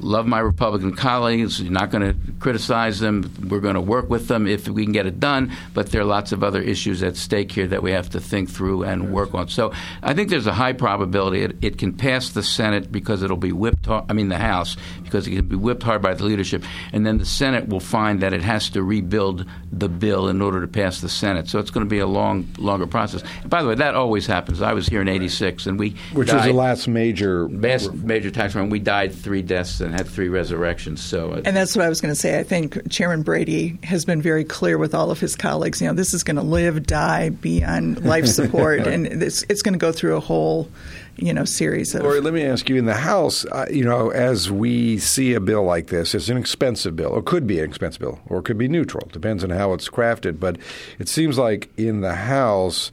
love 0.00 0.26
my 0.26 0.38
Republican 0.38 0.94
colleagues. 0.94 1.60
You're 1.60 1.72
not 1.72 1.90
going 1.90 2.12
to 2.12 2.32
criticize 2.38 3.00
them. 3.00 3.32
We're 3.48 3.60
going 3.60 3.74
to 3.74 3.80
work 3.80 4.08
with 4.08 4.28
them 4.28 4.46
if 4.46 4.68
we 4.68 4.84
can 4.84 4.92
get 4.92 5.06
it 5.06 5.20
done. 5.20 5.52
But 5.74 5.90
there 5.90 6.00
are 6.00 6.04
lots 6.04 6.32
of 6.32 6.42
other 6.42 6.60
issues 6.60 7.02
at 7.02 7.16
stake 7.16 7.52
here 7.52 7.66
that 7.66 7.82
we 7.82 7.92
have 7.92 8.10
to 8.10 8.20
think 8.20 8.50
through 8.50 8.84
and 8.84 9.12
work 9.12 9.34
on. 9.34 9.48
So 9.48 9.72
I 10.02 10.14
think 10.14 10.30
there's 10.30 10.46
a 10.46 10.52
high 10.52 10.72
probability 10.72 11.42
it, 11.42 11.56
it 11.62 11.78
can 11.78 11.92
pass 11.92 12.30
the 12.30 12.42
Senate 12.42 12.90
because 12.90 13.22
it'll 13.22 13.36
be 13.36 13.52
whipped. 13.52 13.86
Hard, 13.86 14.04
I 14.08 14.12
mean 14.12 14.28
the 14.28 14.38
House 14.38 14.76
because 15.02 15.26
it 15.26 15.30
can 15.30 15.46
be 15.46 15.56
whipped 15.56 15.82
hard 15.82 16.02
by 16.02 16.14
the 16.14 16.24
leadership, 16.24 16.64
and 16.92 17.06
then 17.06 17.18
the 17.18 17.26
Senate 17.26 17.68
will 17.68 17.80
find 17.80 18.20
that 18.20 18.32
it 18.32 18.42
has 18.42 18.70
to 18.70 18.82
rebuild 18.82 19.44
the 19.72 19.88
bill 19.88 20.28
in 20.28 20.42
order 20.42 20.60
to 20.60 20.68
pass 20.68 21.00
the 21.00 21.08
Senate. 21.08 21.48
So 21.48 21.58
it's 21.58 21.70
going 21.70 21.84
to 21.86 21.90
be 21.90 21.98
a 21.98 22.06
long, 22.06 22.48
longer 22.58 22.86
process. 22.86 23.22
And 23.42 23.50
by 23.50 23.62
the 23.62 23.68
way, 23.68 23.74
that 23.76 23.94
always 23.94 24.26
happens. 24.26 24.62
I 24.62 24.72
was 24.72 24.86
here 24.86 25.00
in 25.00 25.08
'86, 25.08 25.66
and 25.66 25.78
we 25.78 25.94
which 26.12 26.32
was 26.32 26.44
the 26.44 26.52
last 26.52 26.88
major. 26.88 27.48
Best 27.48 27.92
major 27.92 28.30
tax 28.30 28.54
reform. 28.54 28.70
We 28.70 28.78
died 28.78 29.14
three 29.14 29.42
deaths 29.42 29.80
and 29.88 29.96
had 29.96 30.06
three 30.06 30.28
resurrections. 30.28 31.02
So, 31.02 31.32
uh, 31.32 31.42
And 31.44 31.56
that's 31.56 31.74
what 31.74 31.84
I 31.84 31.88
was 31.88 32.00
going 32.00 32.12
to 32.12 32.20
say. 32.20 32.38
I 32.38 32.42
think 32.42 32.90
Chairman 32.90 33.22
Brady 33.22 33.78
has 33.82 34.04
been 34.04 34.20
very 34.20 34.44
clear 34.44 34.78
with 34.78 34.94
all 34.94 35.10
of 35.10 35.18
his 35.18 35.34
colleagues. 35.34 35.80
You 35.80 35.88
know, 35.88 35.94
this 35.94 36.14
is 36.14 36.22
going 36.22 36.36
to 36.36 36.42
live, 36.42 36.86
die, 36.86 37.30
be 37.30 37.64
on 37.64 37.94
life 37.94 38.26
support, 38.26 38.80
and 38.86 39.06
it's, 39.06 39.44
it's 39.48 39.62
going 39.62 39.72
to 39.72 39.78
go 39.78 39.90
through 39.90 40.16
a 40.16 40.20
whole, 40.20 40.70
you 41.16 41.32
know, 41.32 41.44
series 41.44 41.94
of. 41.94 42.02
Lori, 42.02 42.20
let 42.20 42.34
me 42.34 42.44
ask 42.44 42.68
you: 42.68 42.76
in 42.76 42.84
the 42.84 42.94
House, 42.94 43.44
uh, 43.46 43.66
you 43.70 43.84
know, 43.84 44.10
as 44.10 44.50
we 44.50 44.98
see 44.98 45.34
a 45.34 45.40
bill 45.40 45.64
like 45.64 45.86
this, 45.86 46.14
it's 46.14 46.28
an 46.28 46.36
expensive 46.36 46.94
bill, 46.94 47.10
or 47.10 47.22
could 47.22 47.46
be 47.46 47.58
an 47.58 47.64
expensive 47.64 48.00
bill, 48.00 48.20
or 48.26 48.38
it 48.38 48.44
could 48.44 48.58
be 48.58 48.68
neutral. 48.68 49.08
Depends 49.12 49.42
on 49.42 49.50
how 49.50 49.72
it's 49.72 49.88
crafted. 49.88 50.38
But 50.38 50.58
it 50.98 51.08
seems 51.08 51.38
like 51.38 51.70
in 51.76 52.02
the 52.02 52.14
House, 52.14 52.90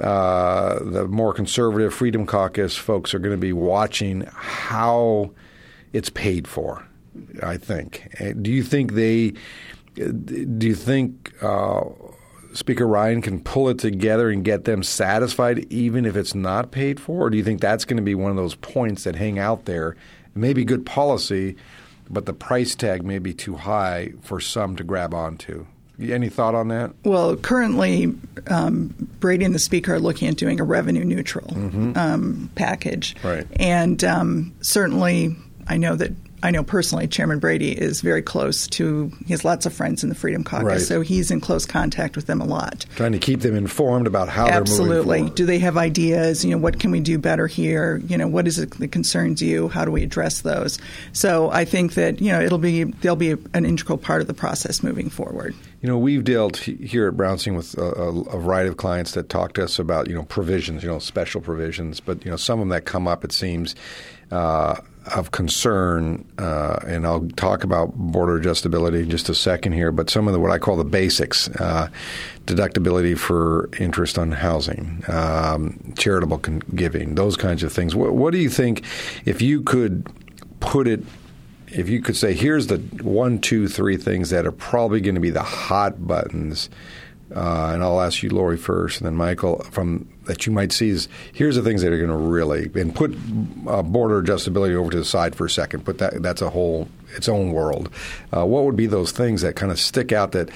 uh, 0.00 0.78
the 0.82 1.08
more 1.08 1.32
conservative 1.32 1.94
Freedom 1.94 2.26
Caucus 2.26 2.76
folks 2.76 3.14
are 3.14 3.18
going 3.18 3.34
to 3.34 3.40
be 3.40 3.54
watching 3.54 4.28
how 4.34 5.30
it's 5.96 6.10
paid 6.10 6.46
for. 6.46 6.86
I 7.42 7.56
think. 7.56 8.14
Uh, 8.20 8.32
Do 8.40 8.50
you 8.50 8.62
think 8.62 8.92
they? 8.92 9.32
Do 9.94 10.66
you 10.66 10.74
think? 10.74 11.32
Uh, 11.42 11.84
Speaker 12.52 12.86
Ryan 12.86 13.20
can 13.20 13.40
pull 13.40 13.68
it 13.68 13.78
together 13.78 14.30
and 14.30 14.42
get 14.42 14.64
them 14.64 14.82
satisfied, 14.82 15.70
even 15.70 16.06
if 16.06 16.16
it's 16.16 16.34
not 16.34 16.70
paid 16.70 16.98
for? 16.98 17.26
Or 17.26 17.30
do 17.30 17.36
you 17.36 17.44
think 17.44 17.60
that's 17.60 17.84
going 17.84 17.98
to 17.98 18.02
be 18.02 18.14
one 18.14 18.30
of 18.30 18.36
those 18.36 18.54
points 18.54 19.04
that 19.04 19.14
hang 19.16 19.38
out 19.38 19.66
there? 19.66 19.94
Maybe 20.34 20.64
good 20.64 20.86
policy, 20.86 21.56
but 22.08 22.24
the 22.24 22.32
price 22.32 22.74
tag 22.74 23.02
may 23.04 23.18
be 23.18 23.34
too 23.34 23.56
high 23.56 24.12
for 24.22 24.40
some 24.40 24.74
to 24.76 24.84
grab 24.84 25.12
onto. 25.12 25.66
Any 26.00 26.30
thought 26.30 26.54
on 26.54 26.68
that? 26.68 26.92
Well, 27.04 27.36
currently, 27.36 28.14
um, 28.48 28.94
Brady 29.20 29.44
and 29.44 29.54
the 29.54 29.58
Speaker 29.58 29.94
are 29.94 30.00
looking 30.00 30.28
at 30.28 30.36
doing 30.36 30.58
a 30.60 30.64
revenue 30.64 31.04
neutral 31.04 31.50
um, 31.98 32.50
package. 32.54 33.16
Right. 33.22 33.46
And 33.60 34.02
um, 34.04 34.54
certainly, 34.60 35.36
I 35.68 35.76
know 35.76 35.96
that 35.96 36.12
I 36.42 36.50
know 36.50 36.62
personally, 36.62 37.08
Chairman 37.08 37.38
Brady 37.38 37.72
is 37.72 38.02
very 38.02 38.22
close 38.22 38.66
to. 38.68 39.10
He 39.26 39.32
has 39.32 39.44
lots 39.44 39.64
of 39.66 39.72
friends 39.72 40.02
in 40.02 40.10
the 40.10 40.14
Freedom 40.14 40.44
Caucus, 40.44 40.64
Right. 40.64 40.80
so 40.80 41.00
he's 41.00 41.30
in 41.30 41.40
close 41.40 41.64
contact 41.64 42.14
with 42.14 42.26
them 42.26 42.40
a 42.40 42.44
lot. 42.44 42.84
Trying 42.94 43.12
to 43.12 43.18
keep 43.18 43.40
them 43.40 43.56
informed 43.56 44.06
about 44.06 44.28
how 44.28 44.44
they're 44.44 44.60
moving 44.60 44.72
Absolutely. 44.72 45.30
Do 45.30 45.46
they 45.46 45.58
have 45.58 45.76
ideas? 45.76 46.44
You 46.44 46.50
know, 46.52 46.58
what 46.58 46.78
can 46.78 46.90
we 46.90 47.00
do 47.00 47.18
better 47.18 47.46
here? 47.46 48.02
You 48.06 48.18
know, 48.18 48.28
what 48.28 48.46
is 48.46 48.58
it 48.58 48.70
that 48.78 48.92
concerns 48.92 49.40
you? 49.42 49.68
How 49.68 49.84
do 49.84 49.90
we 49.90 50.02
address 50.02 50.42
those? 50.42 50.78
So 51.12 51.50
I 51.50 51.64
think 51.64 51.94
that 51.94 52.20
you 52.20 52.30
know 52.30 52.40
it'll 52.40 52.58
be 52.58 52.84
they'll 52.84 53.16
be 53.16 53.30
an 53.54 53.64
integral 53.64 53.98
part 53.98 54.20
of 54.20 54.26
the 54.26 54.34
process 54.34 54.82
moving 54.82 55.08
forward. 55.10 55.54
You 55.80 55.88
know, 55.88 55.98
we've 55.98 56.24
dealt 56.24 56.56
here 56.58 57.08
at 57.08 57.14
Brownstein 57.14 57.56
with 57.56 57.76
a, 57.78 57.82
a, 57.82 58.20
a 58.22 58.40
variety 58.40 58.68
of 58.68 58.76
clients 58.76 59.12
that 59.12 59.28
talk 59.28 59.54
to 59.54 59.64
us 59.64 59.78
about, 59.78 60.08
you 60.08 60.14
know, 60.14 60.24
provisions, 60.24 60.82
you 60.82 60.88
know, 60.88 60.98
special 60.98 61.40
provisions, 61.40 62.00
but, 62.00 62.24
you 62.24 62.30
know, 62.30 62.36
some 62.36 62.58
of 62.58 62.62
them 62.62 62.70
that 62.70 62.86
come 62.86 63.06
up, 63.06 63.22
it 63.24 63.30
seems, 63.30 63.76
uh, 64.32 64.76
of 65.14 65.30
concern, 65.30 66.24
uh, 66.38 66.78
and 66.86 67.06
I'll 67.06 67.28
talk 67.36 67.64
about 67.64 67.94
border 67.94 68.40
adjustability 68.40 69.02
in 69.02 69.10
just 69.10 69.28
a 69.28 69.34
second 69.34 69.72
here, 69.72 69.92
but 69.92 70.10
some 70.10 70.26
of 70.26 70.32
the 70.32 70.40
what 70.40 70.50
I 70.50 70.58
call 70.58 70.76
the 70.76 70.84
basics, 70.84 71.48
uh, 71.48 71.88
deductibility 72.46 73.16
for 73.16 73.68
interest 73.78 74.18
on 74.18 74.32
housing, 74.32 75.04
um, 75.08 75.94
charitable 75.96 76.38
con- 76.38 76.62
giving, 76.74 77.14
those 77.14 77.36
kinds 77.36 77.62
of 77.62 77.72
things. 77.72 77.94
What, 77.94 78.14
what 78.14 78.32
do 78.32 78.38
you 78.38 78.50
think 78.50 78.84
if 79.24 79.40
you 79.40 79.62
could 79.62 80.06
put 80.60 80.88
it 80.88 81.04
if 81.68 81.88
you 81.88 82.00
could 82.00 82.16
say, 82.16 82.32
here's 82.32 82.68
the 82.68 82.78
one, 83.02 83.40
two, 83.40 83.68
three 83.68 83.96
things 83.96 84.30
that 84.30 84.46
are 84.46 84.52
probably 84.52 85.00
going 85.00 85.16
to 85.16 85.20
be 85.20 85.30
the 85.30 85.42
hot 85.42 86.06
buttons, 86.06 86.70
uh, 87.34 87.72
and 87.74 87.82
I'll 87.82 88.00
ask 88.00 88.22
you, 88.22 88.30
Lori, 88.30 88.56
first, 88.56 89.00
and 89.00 89.06
then 89.06 89.16
Michael, 89.16 89.62
from 89.64 90.08
that 90.26 90.46
you 90.46 90.52
might 90.52 90.72
see 90.72 90.90
is 90.90 91.08
here's 91.32 91.56
the 91.56 91.62
things 91.62 91.82
that 91.82 91.92
are 91.92 91.98
going 91.98 92.10
to 92.10 92.16
really 92.16 92.70
and 92.74 92.94
put 92.94 93.14
uh, 93.66 93.82
border 93.82 94.22
adjustability 94.22 94.74
over 94.74 94.90
to 94.90 94.98
the 94.98 95.04
side 95.04 95.34
for 95.34 95.46
a 95.46 95.50
second. 95.50 95.84
Put 95.84 95.98
that 95.98 96.22
that's 96.22 96.42
a 96.42 96.50
whole 96.50 96.88
its 97.16 97.28
own 97.28 97.52
world. 97.52 97.90
Uh, 98.36 98.44
what 98.44 98.64
would 98.64 98.76
be 98.76 98.86
those 98.86 99.12
things 99.12 99.42
that 99.42 99.56
kind 99.56 99.72
of 99.72 99.80
stick 99.80 100.12
out 100.12 100.32
that 100.32 100.50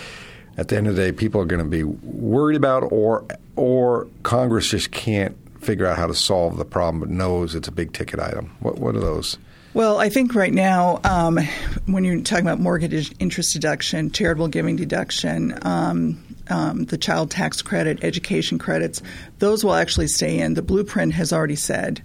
at 0.57 0.69
the 0.69 0.77
end 0.77 0.87
of 0.87 0.97
the 0.97 1.03
day 1.03 1.13
people 1.13 1.41
are 1.41 1.47
going 1.47 1.63
to 1.63 1.69
be 1.69 1.85
worried 1.85 2.57
about, 2.57 2.93
or 2.93 3.25
or 3.57 4.09
Congress 4.23 4.69
just 4.69 4.91
can't 4.91 5.37
figure 5.61 5.87
out 5.87 5.97
how 5.97 6.07
to 6.07 6.15
solve 6.15 6.57
the 6.57 6.65
problem, 6.65 7.01
but 7.01 7.11
knows 7.11 7.55
it's 7.55 7.69
a 7.69 7.73
big 7.73 7.93
ticket 7.93 8.21
item. 8.21 8.55
What 8.61 8.79
what 8.79 8.97
are 8.97 9.01
those? 9.01 9.39
Well, 9.73 9.99
I 9.99 10.09
think 10.09 10.35
right 10.35 10.53
now, 10.53 11.01
um, 11.05 11.39
when 11.87 12.03
you're 12.03 12.21
talking 12.23 12.45
about 12.45 12.59
mortgage 12.59 13.15
interest 13.21 13.53
deduction, 13.53 14.11
charitable 14.11 14.49
giving 14.49 14.75
deduction, 14.75 15.57
um, 15.63 16.19
um, 16.51 16.85
the 16.87 16.99
child 16.99 17.31
tax 17.31 17.63
credit, 17.63 18.03
education 18.05 18.59
credits, 18.59 19.03
those 19.39 19.65
will 19.65 19.75
actually 19.75 20.09
stay 20.09 20.39
in. 20.39 20.55
The 20.55 20.63
blueprint 20.63 21.15
has 21.15 21.33
already 21.33 21.57
said 21.57 22.03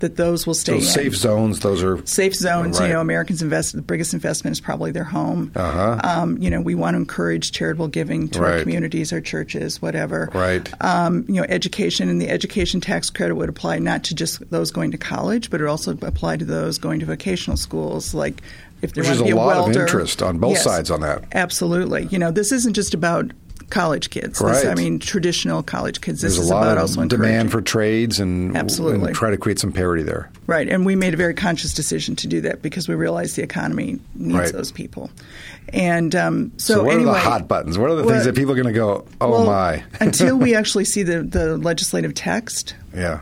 that 0.00 0.16
those 0.16 0.46
will 0.46 0.54
stay 0.54 0.80
So 0.80 1.00
safe 1.02 1.16
zones, 1.16 1.60
those 1.60 1.82
are 1.82 2.04
Safe 2.04 2.34
zones, 2.34 2.78
Right. 2.78 2.88
you 2.88 2.92
know, 2.92 3.00
Americans 3.00 3.40
invest. 3.40 3.74
The 3.74 3.80
biggest 3.80 4.12
investment 4.12 4.52
is 4.52 4.60
probably 4.60 4.90
their 4.90 5.04
home. 5.04 5.52
Uh-huh. 5.54 5.98
Um, 6.02 6.36
you 6.38 6.50
know, 6.50 6.60
we 6.60 6.74
want 6.74 6.94
to 6.94 6.98
encourage 6.98 7.52
charitable 7.52 7.88
giving 7.88 8.28
to 8.30 8.44
our 8.44 8.60
communities, 8.60 9.12
our 9.12 9.20
churches, 9.20 9.80
whatever. 9.80 10.28
Right. 10.34 10.68
Um, 10.82 11.24
you 11.28 11.34
know, 11.36 11.46
education 11.48 12.08
and 12.10 12.20
the 12.20 12.28
education 12.28 12.80
tax 12.80 13.08
credit 13.08 13.36
would 13.36 13.48
apply 13.48 13.78
not 13.78 14.04
to 14.04 14.14
just 14.14 14.50
those 14.50 14.70
going 14.72 14.90
to 14.90 14.98
college, 14.98 15.48
but 15.48 15.60
it 15.60 15.66
also 15.68 15.92
apply 16.02 16.36
to 16.38 16.44
those 16.44 16.76
going 16.76 17.00
to 17.00 17.06
vocational 17.06 17.56
schools, 17.56 18.12
like 18.12 18.42
if 18.82 18.94
Which 18.96 19.08
is 19.08 19.20
a 19.20 19.24
a 19.24 19.34
lot 19.34 19.56
of 19.70 19.74
interest 19.74 20.22
on 20.22 20.38
both 20.38 20.54
Yes. 20.54 20.64
sides 20.64 20.90
on 20.90 21.00
that. 21.00 21.24
Absolutely. 21.32 22.08
You 22.10 22.18
know, 22.18 22.30
this 22.30 22.52
isn't 22.52 22.74
just 22.74 22.92
about 22.92 23.30
college 23.70 24.10
kids. 24.10 24.38
This, 24.38 24.42
Right. 24.42 24.66
I 24.66 24.74
mean, 24.74 24.98
traditional 24.98 25.62
college 25.62 26.00
kids. 26.00 26.20
This 26.20 26.34
There's 26.36 26.44
is 26.44 26.50
a 26.50 26.54
lot 26.54 26.64
about 26.64 26.76
of 26.78 26.82
also 26.82 27.04
demand 27.06 27.50
for 27.50 27.60
trades 27.60 28.20
and, 28.20 28.56
Absolutely. 28.56 29.06
and 29.08 29.14
try 29.16 29.30
to 29.30 29.36
create 29.36 29.58
some 29.58 29.72
parity 29.72 30.02
there. 30.02 30.30
Right, 30.46 30.68
and 30.68 30.84
we 30.84 30.94
made 30.96 31.14
a 31.14 31.16
very 31.16 31.34
conscious 31.34 31.72
decision 31.72 32.16
to 32.16 32.26
do 32.26 32.40
that 32.42 32.60
because 32.62 32.88
we 32.88 32.94
realized 32.94 33.36
the 33.36 33.42
economy 33.42 33.98
needs 34.14 34.38
Right. 34.38 34.52
those 34.52 34.70
people. 34.72 35.10
And 35.72 36.14
um, 36.14 36.52
so, 36.58 36.74
So, 36.74 36.84
what 36.84 36.94
anyway, 36.94 37.10
are 37.10 37.14
the 37.14 37.20
hot 37.20 37.48
buttons? 37.48 37.78
What 37.78 37.90
are 37.90 37.94
the 37.96 38.02
well- 38.02 38.10
things 38.14 38.24
that 38.26 38.34
people 38.34 38.52
are 38.52 38.56
going 38.56 38.66
to 38.66 38.72
go, 38.72 39.06
oh 39.20 39.30
well, 39.30 39.46
my? 39.46 39.82
until 40.00 40.36
we 40.36 40.54
actually 40.56 40.84
see 40.84 41.02
the, 41.02 41.22
the 41.22 41.56
legislative 41.56 42.14
text, 42.14 42.74
yeah. 42.94 43.20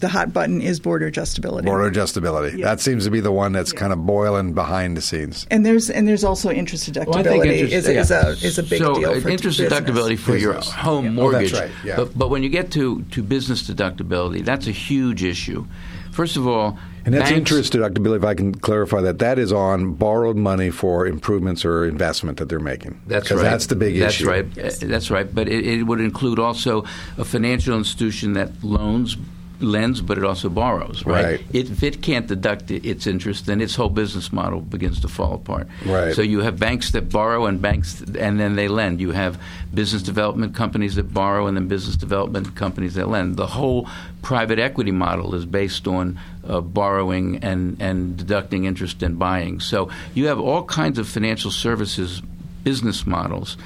The 0.00 0.08
hot 0.08 0.32
button 0.32 0.60
is 0.62 0.80
border 0.80 1.10
adjustability. 1.10 1.64
Border 1.64 1.90
adjustability. 1.90 2.56
Yeah. 2.58 2.64
That 2.64 2.80
seems 2.80 3.04
to 3.04 3.10
be 3.10 3.20
the 3.20 3.30
one 3.30 3.52
that's 3.52 3.72
kind 3.72 3.92
of 3.92 4.04
boiling 4.06 4.54
behind 4.54 4.96
the 4.96 5.02
scenes. 5.02 5.46
and 5.50 5.64
there's 5.66 5.90
and 5.90 6.08
there's 6.08 6.24
also 6.24 6.50
interest 6.50 6.90
deductibility 6.90 7.06
Well, 7.06 7.18
I 7.18 7.22
think 7.22 7.44
interest- 7.44 7.74
is, 7.74 7.88
is 7.88 8.10
a 8.10 8.28
is 8.46 8.58
a 8.58 8.62
big 8.62 8.78
so, 8.80 8.94
deal 8.94 9.10
uh, 9.10 9.20
for 9.20 9.28
interest 9.28 9.58
business. 9.58 9.80
deductibility 9.80 10.18
for 10.18 10.36
your 10.36 10.54
home 10.54 11.04
Yeah. 11.04 11.10
Oh, 11.10 11.14
mortgage. 11.14 11.52
that's 11.52 11.62
right, 11.64 11.70
yeah. 11.84 11.96
But, 11.96 12.16
but 12.18 12.30
when 12.30 12.42
you 12.42 12.48
get 12.48 12.70
to, 12.72 13.02
to 13.02 13.22
business 13.22 13.62
deductibility, 13.68 14.44
that's 14.44 14.66
a 14.66 14.70
huge 14.72 15.22
issue. 15.22 15.66
First 16.10 16.36
of 16.36 16.46
all, 16.46 16.78
And 17.04 17.14
that's 17.14 17.30
banks- 17.30 17.38
interest 17.52 17.72
deductibility, 17.74 18.16
if 18.18 18.24
I 18.24 18.34
can 18.34 18.54
clarify 18.54 19.00
that, 19.02 19.18
that 19.20 19.38
is 19.38 19.50
on 19.52 19.92
borrowed 19.94 20.36
money 20.36 20.70
for 20.70 21.06
improvements 21.06 21.64
or 21.64 21.84
investment 21.86 22.38
that 22.38 22.48
they're 22.50 22.60
making. 22.60 23.00
That's 23.06 23.28
'Cause 23.28 23.38
right. 23.38 23.44
That's 23.44 23.66
the 23.66 23.76
big 23.76 23.98
That's 23.98 24.14
issue. 24.14 24.26
That's 24.26 24.56
right. 24.56 24.82
Uh, 24.84 24.86
That's 24.88 25.10
right. 25.10 25.34
But 25.34 25.48
it, 25.48 25.66
it 25.66 25.82
would 25.84 26.00
include 26.00 26.38
also 26.38 26.84
a 27.18 27.24
financial 27.24 27.76
institution 27.78 28.34
that 28.34 28.50
loans, 28.62 29.16
lends, 29.62 30.00
but 30.00 30.18
it 30.18 30.24
also 30.24 30.48
borrows. 30.48 31.04
Right. 31.06 31.24
Right. 31.24 31.40
It, 31.52 31.70
if 31.70 31.82
it 31.82 32.02
can't 32.02 32.26
deduct 32.26 32.70
its 32.70 33.06
interest, 33.06 33.46
then 33.46 33.60
its 33.60 33.74
whole 33.74 33.88
business 33.88 34.32
model 34.32 34.60
begins 34.60 35.00
to 35.00 35.08
fall 35.08 35.34
apart. 35.34 35.68
Right. 35.86 36.14
So 36.14 36.22
you 36.22 36.40
have 36.40 36.58
banks 36.58 36.90
that 36.92 37.10
borrow 37.10 37.46
and 37.46 37.60
banks, 37.62 38.00
and 38.00 38.38
then 38.38 38.56
they 38.56 38.68
lend. 38.68 39.00
You 39.00 39.12
have 39.12 39.40
business 39.72 40.02
development 40.02 40.54
companies 40.54 40.96
that 40.96 41.14
borrow 41.14 41.46
and 41.46 41.56
then 41.56 41.68
business 41.68 41.96
development 41.96 42.54
companies 42.54 42.94
that 42.94 43.08
lend. 43.08 43.36
The 43.36 43.46
whole 43.46 43.88
private 44.22 44.58
equity 44.58 44.92
model 44.92 45.34
is 45.34 45.46
based 45.46 45.86
on 45.86 46.18
uh, 46.46 46.60
borrowing 46.60 47.38
and, 47.42 47.80
and 47.80 48.16
deducting 48.16 48.64
interest 48.64 49.02
and 49.02 49.18
buying. 49.18 49.60
So 49.60 49.90
you 50.14 50.26
have 50.26 50.40
all 50.40 50.64
kinds 50.64 50.98
of 50.98 51.08
financial 51.08 51.50
services 51.50 52.22
business 52.64 53.06
models 53.06 53.56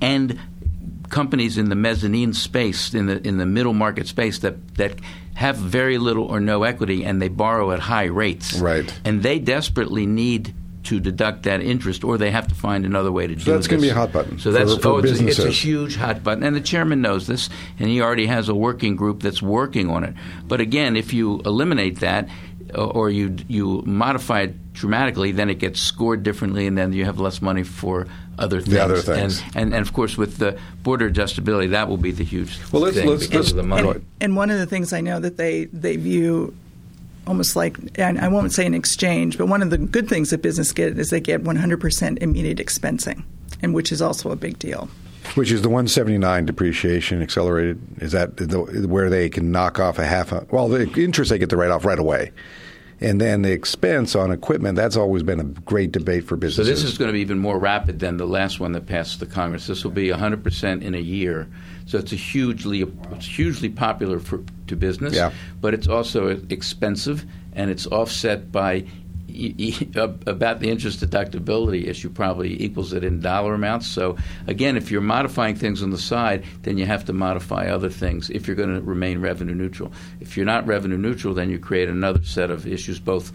and 0.00 0.38
companies 1.08 1.58
in 1.58 1.68
the 1.68 1.74
mezzanine 1.74 2.32
space, 2.32 2.94
in 2.94 3.06
the 3.06 3.26
in 3.26 3.38
the 3.38 3.46
middle 3.46 3.74
market 3.74 4.06
space 4.06 4.38
that 4.40 4.74
that 4.76 4.98
have 5.34 5.56
very 5.56 5.98
little 5.98 6.24
or 6.24 6.40
no 6.40 6.62
equity 6.62 7.04
and 7.04 7.20
they 7.20 7.28
borrow 7.28 7.70
at 7.72 7.78
high 7.78 8.04
rates. 8.04 8.58
Right. 8.58 8.92
And 9.04 9.22
they 9.22 9.38
desperately 9.38 10.06
need 10.06 10.54
to 10.86 11.00
deduct 11.00 11.42
that 11.44 11.60
interest, 11.62 12.02
or 12.04 12.18
they 12.18 12.30
have 12.30 12.48
to 12.48 12.54
find 12.54 12.84
another 12.84 13.12
way 13.12 13.26
to 13.26 13.34
do 13.34 13.40
So 13.40 13.52
that's 13.52 13.66
gonna 13.66 13.82
be 13.82 13.88
a 13.90 13.94
hot 13.94 14.12
button 14.12 14.38
So 14.38 14.50
that's 14.52 14.74
for- 14.74 14.80
for 14.80 14.88
oh, 14.88 14.98
it's, 14.98 15.20
a, 15.20 15.26
it's 15.28 15.38
a 15.38 15.50
huge 15.50 15.96
hot 15.96 16.22
button, 16.24 16.42
and 16.42 16.54
the 16.56 16.60
chairman 16.60 17.00
knows 17.02 17.26
this, 17.26 17.48
and 17.78 17.88
he 17.88 18.00
already 18.00 18.26
has 18.26 18.48
a 18.48 18.54
working 18.54 18.96
group 18.96 19.22
that's 19.22 19.42
working 19.42 19.90
on 19.90 20.04
it. 20.04 20.14
But 20.48 20.60
again, 20.60 20.96
if 20.96 21.12
you 21.12 21.40
eliminate 21.44 22.00
that, 22.00 22.28
uh, 22.74 22.84
or 22.84 23.10
you 23.10 23.36
you 23.46 23.82
modify 23.86 24.40
it 24.42 24.72
dramatically, 24.74 25.30
then 25.32 25.48
it 25.50 25.58
gets 25.60 25.80
scored 25.80 26.22
differently, 26.24 26.66
and 26.66 26.76
then 26.76 26.92
you 26.92 27.04
have 27.04 27.20
less 27.20 27.40
money 27.40 27.62
for 27.62 28.06
other 28.38 28.60
things. 28.60 28.72
The 28.74 28.82
other 28.84 28.96
things. 28.98 29.40
And, 29.54 29.56
and 29.56 29.74
and 29.74 29.82
of 29.86 29.92
course, 29.92 30.18
with 30.18 30.38
the 30.38 30.58
border 30.82 31.08
adjustability, 31.08 31.70
that 31.70 31.88
will 31.88 31.96
be 31.96 32.10
the 32.10 32.24
huge 32.24 32.58
Well, 32.72 32.82
let's- 32.82 32.96
thing 32.96 33.08
let's- 33.08 33.22
because 33.26 33.36
let's- 33.36 33.50
of 33.50 33.56
the 33.56 33.62
money. 33.62 33.88
and, 33.88 34.04
and 34.20 34.36
one 34.36 34.50
of 34.50 34.58
the 34.58 34.66
things 34.66 34.92
I 34.92 35.00
know 35.00 35.20
that 35.20 35.36
they 35.36 35.66
they 35.72 35.96
view 35.96 36.54
almost 37.26 37.56
like 37.56 37.98
I 37.98 38.28
won't 38.28 38.52
say 38.52 38.66
an 38.66 38.74
exchange, 38.74 39.38
but 39.38 39.46
one 39.46 39.62
of 39.62 39.70
the 39.70 39.78
good 39.78 40.08
things 40.08 40.30
that 40.30 40.42
business 40.42 40.72
get 40.72 40.98
is 40.98 41.10
they 41.10 41.20
get 41.20 41.42
100% 41.42 42.18
immediate 42.18 42.58
expensing, 42.58 43.24
and 43.62 43.74
which 43.74 43.92
is 43.92 44.00
also 44.00 44.30
a 44.30 44.36
big 44.36 44.58
deal. 44.58 44.88
Which 45.34 45.50
is 45.50 45.62
the 45.62 45.68
179 45.68 46.46
depreciation 46.46 47.20
accelerated? 47.20 47.80
Is 48.00 48.12
that 48.12 48.36
the, 48.36 48.86
where 48.88 49.10
they 49.10 49.28
can 49.28 49.50
knock 49.50 49.80
off 49.80 49.98
a 49.98 50.06
half? 50.06 50.30
A, 50.30 50.46
well, 50.50 50.68
the 50.68 50.88
interest 50.96 51.30
they 51.30 51.38
get 51.38 51.50
the 51.50 51.56
write 51.56 51.70
off 51.70 51.84
right 51.84 51.98
away, 51.98 52.30
and 53.00 53.20
then 53.20 53.42
the 53.42 53.52
expense 53.52 54.14
on 54.14 54.30
equipment. 54.30 54.76
That's 54.76 54.96
always 54.96 55.22
been 55.22 55.40
a 55.40 55.44
great 55.44 55.92
debate 55.92 56.24
for 56.24 56.36
businesses. 56.36 56.66
So 56.66 56.70
this 56.82 56.90
is 56.92 56.98
going 56.98 57.08
to 57.08 57.12
be 57.12 57.20
even 57.20 57.38
more 57.38 57.58
rapid 57.58 57.98
than 57.98 58.16
the 58.16 58.26
last 58.26 58.58
one 58.60 58.72
that 58.72 58.86
passed 58.86 59.20
the 59.20 59.26
Congress. 59.26 59.66
This 59.66 59.84
will 59.84 59.90
be 59.90 60.10
100 60.10 60.42
percent 60.42 60.82
in 60.82 60.94
a 60.94 61.00
year. 61.00 61.46
So 61.86 61.98
it's 61.98 62.12
a 62.12 62.16
hugely 62.16 62.82
it's 63.12 63.26
hugely 63.26 63.68
popular 63.68 64.18
for 64.18 64.42
to 64.66 64.76
business, 64.76 65.14
Yeah. 65.14 65.30
but 65.60 65.74
it's 65.74 65.86
also 65.88 66.28
expensive 66.50 67.24
and 67.54 67.70
it's 67.70 67.86
offset 67.86 68.50
by 68.50 68.84
about 70.26 70.60
the 70.60 70.70
interest 70.70 71.00
deductibility 71.00 71.86
issue 71.86 72.08
probably 72.08 72.62
equals 72.62 72.92
it 72.92 73.04
in 73.04 73.20
dollar 73.20 73.54
amounts. 73.54 73.86
So 73.86 74.16
again, 74.46 74.76
if 74.76 74.90
you're 74.90 75.00
modifying 75.00 75.56
things 75.56 75.82
on 75.82 75.90
the 75.90 75.98
side, 75.98 76.44
then 76.62 76.78
you 76.78 76.86
have 76.86 77.04
to 77.06 77.12
modify 77.12 77.68
other 77.68 77.90
things 77.90 78.30
if 78.30 78.46
you're 78.46 78.56
going 78.56 78.74
to 78.74 78.80
remain 78.80 79.20
revenue 79.20 79.54
neutral. 79.54 79.92
If 80.20 80.36
you're 80.36 80.46
not 80.46 80.66
revenue 80.66 80.98
neutral, 80.98 81.34
then 81.34 81.50
you 81.50 81.58
create 81.58 81.88
another 81.88 82.22
set 82.22 82.50
of 82.50 82.66
issues 82.66 82.98
both 82.98 83.32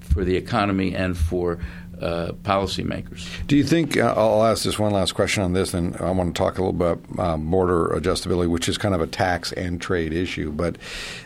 for 0.00 0.24
the 0.24 0.36
economy 0.36 0.94
and 0.94 1.16
for 1.16 1.58
uh, 2.00 2.32
policymakers. 2.42 3.26
Do 3.46 3.56
you 3.56 3.64
think? 3.64 3.96
Uh, 3.96 4.12
I'll 4.16 4.44
ask 4.44 4.64
this 4.64 4.78
one 4.78 4.92
last 4.92 5.12
question 5.12 5.42
on 5.42 5.52
this, 5.52 5.72
and 5.72 5.96
I 5.96 6.10
want 6.10 6.34
to 6.34 6.38
talk 6.38 6.58
a 6.58 6.62
little 6.62 6.72
bit 6.72 7.10
about 7.10 7.26
um, 7.26 7.50
border 7.50 7.88
adjustability, 7.98 8.48
which 8.48 8.68
is 8.68 8.76
kind 8.76 8.94
of 8.94 9.00
a 9.00 9.06
tax 9.06 9.52
and 9.52 9.80
trade 9.80 10.12
issue. 10.12 10.52
But 10.52 10.76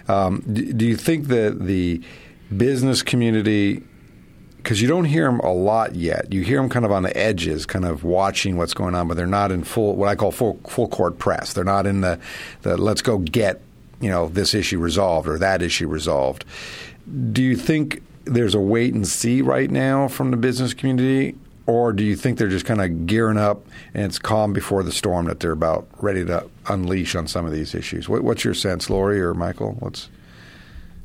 um, 0.08 0.44
do, 0.52 0.72
do 0.72 0.86
you 0.86 0.96
think 0.96 1.26
that 1.28 1.58
the 1.60 2.00
business 2.56 3.02
community 3.02 3.82
because 4.62 4.82
you 4.82 4.88
don't 4.88 5.06
hear 5.06 5.24
them 5.24 5.40
a 5.40 5.52
lot 5.52 5.94
yet. 5.94 6.32
You 6.32 6.42
hear 6.42 6.58
them 6.58 6.68
kind 6.68 6.84
of 6.84 6.92
on 6.92 7.02
the 7.02 7.16
edges, 7.16 7.66
kind 7.66 7.84
of 7.84 8.04
watching 8.04 8.56
what's 8.56 8.74
going 8.74 8.94
on, 8.94 9.08
but 9.08 9.16
they're 9.16 9.26
not 9.26 9.50
in 9.50 9.64
full 9.64 9.96
what 9.96 10.08
I 10.08 10.14
call 10.14 10.32
full 10.32 10.60
full 10.68 10.88
court 10.88 11.18
press. 11.18 11.52
They're 11.52 11.64
not 11.64 11.86
in 11.86 12.02
the 12.02 12.20
the 12.62 12.76
let's 12.76 13.02
go 13.02 13.18
get 13.18 13.60
you 14.00 14.10
know 14.10 14.28
this 14.28 14.54
issue 14.54 14.78
resolved 14.78 15.28
or 15.28 15.38
that 15.38 15.62
issue 15.62 15.88
resolved. 15.88 16.44
Do 17.32 17.42
you 17.42 17.56
think 17.56 18.02
there's 18.24 18.54
a 18.54 18.60
wait 18.60 18.94
and 18.94 19.06
see 19.06 19.42
right 19.42 19.70
now 19.70 20.08
from 20.08 20.30
the 20.30 20.36
business 20.36 20.74
community, 20.74 21.36
or 21.66 21.92
do 21.92 22.04
you 22.04 22.14
think 22.14 22.38
they're 22.38 22.48
just 22.48 22.66
kind 22.66 22.80
of 22.80 23.06
gearing 23.06 23.38
up 23.38 23.66
and 23.94 24.04
it's 24.04 24.18
calm 24.18 24.52
before 24.52 24.82
the 24.82 24.92
storm 24.92 25.26
that 25.26 25.40
they're 25.40 25.52
about 25.52 25.88
ready 26.00 26.24
to 26.26 26.48
unleash 26.68 27.14
on 27.14 27.26
some 27.26 27.46
of 27.46 27.52
these 27.52 27.74
issues? 27.74 28.08
What, 28.08 28.22
what's 28.22 28.44
your 28.44 28.54
sense, 28.54 28.90
Lori 28.90 29.20
or 29.20 29.34
Michael? 29.34 29.76
What's 29.78 30.08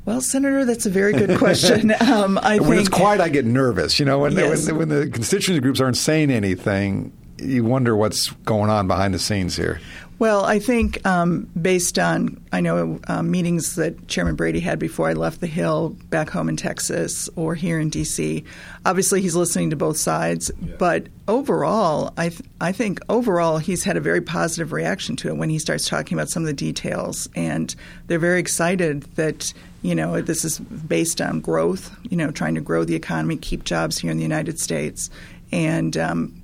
well, 0.06 0.20
Senator, 0.22 0.64
that's 0.64 0.86
a 0.86 0.90
very 0.90 1.12
good 1.12 1.36
question. 1.38 1.92
Um, 2.00 2.38
I 2.42 2.58
when 2.58 2.70
think, 2.70 2.80
it's 2.80 2.88
quiet, 2.88 3.20
I 3.20 3.28
get 3.28 3.44
nervous. 3.44 3.98
You 3.98 4.06
know, 4.06 4.20
when, 4.20 4.32
Yes. 4.32 4.66
when, 4.66 4.78
when 4.78 4.88
the 4.88 5.08
constituency 5.08 5.60
groups 5.60 5.80
aren't 5.80 5.96
saying 5.96 6.30
anything, 6.30 7.12
you 7.38 7.64
wonder 7.64 7.96
what's 7.96 8.30
going 8.44 8.70
on 8.70 8.86
behind 8.86 9.14
the 9.14 9.18
scenes 9.18 9.56
here. 9.56 9.80
Well, 10.18 10.46
I 10.46 10.60
think 10.60 11.04
um, 11.06 11.46
based 11.60 11.98
on 11.98 12.42
I 12.50 12.62
know 12.62 12.98
uh, 13.06 13.22
meetings 13.22 13.74
that 13.74 14.08
Chairman 14.08 14.34
Brady 14.34 14.60
had 14.60 14.78
before 14.78 15.10
I 15.10 15.12
left 15.12 15.42
the 15.42 15.46
Hill 15.46 15.90
back 16.08 16.30
home 16.30 16.48
in 16.48 16.56
Texas 16.56 17.28
or 17.36 17.54
here 17.54 17.78
in 17.78 17.90
D.C. 17.90 18.42
Obviously, 18.86 19.20
he's 19.20 19.36
listening 19.36 19.68
to 19.70 19.76
both 19.76 19.98
sides, 19.98 20.50
but 20.78 21.08
overall, 21.28 22.14
I 22.16 22.30
th- 22.30 22.48
I 22.62 22.72
think 22.72 23.00
overall 23.10 23.58
he's 23.58 23.84
had 23.84 23.98
a 23.98 24.00
very 24.00 24.22
positive 24.22 24.72
reaction 24.72 25.16
to 25.16 25.28
it 25.28 25.36
when 25.36 25.50
he 25.50 25.58
starts 25.58 25.86
talking 25.86 26.16
about 26.16 26.30
some 26.30 26.42
of 26.42 26.46
the 26.46 26.54
details, 26.54 27.28
and 27.36 27.74
they're 28.06 28.18
very 28.18 28.40
excited 28.40 29.02
that 29.16 29.52
you 29.82 29.94
know 29.94 30.22
this 30.22 30.46
is 30.46 30.58
based 30.58 31.20
on 31.20 31.40
growth, 31.40 31.94
you 32.08 32.16
know, 32.16 32.30
trying 32.30 32.54
to 32.54 32.62
grow 32.62 32.84
the 32.84 32.94
economy, 32.94 33.36
keep 33.36 33.64
jobs 33.64 33.98
here 33.98 34.10
in 34.10 34.16
the 34.16 34.22
United 34.22 34.58
States, 34.58 35.10
and 35.52 35.94
um, 35.98 36.42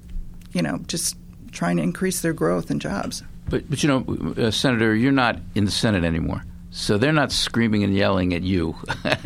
you 0.53 0.63
know 0.63 0.79
just 0.87 1.17
trying 1.51 1.77
to 1.77 1.83
increase 1.83 2.21
their 2.21 2.33
growth 2.33 2.71
and 2.71 2.81
jobs. 2.81 3.23
But, 3.49 3.69
but 3.69 3.83
you 3.83 3.89
know, 3.89 4.35
uh, 4.39 4.51
Senator, 4.51 4.95
you're 4.95 5.13
not 5.13 5.39
in 5.55 5.65
the 5.67 5.71
Senate 5.71 6.05
anymore. 6.05 6.43
So 6.71 6.97
they're 6.97 7.13
not 7.13 7.33
screaming 7.33 7.85
and 7.85 7.95
yelling 7.95 8.33
at 8.33 8.43
you. 8.43 8.75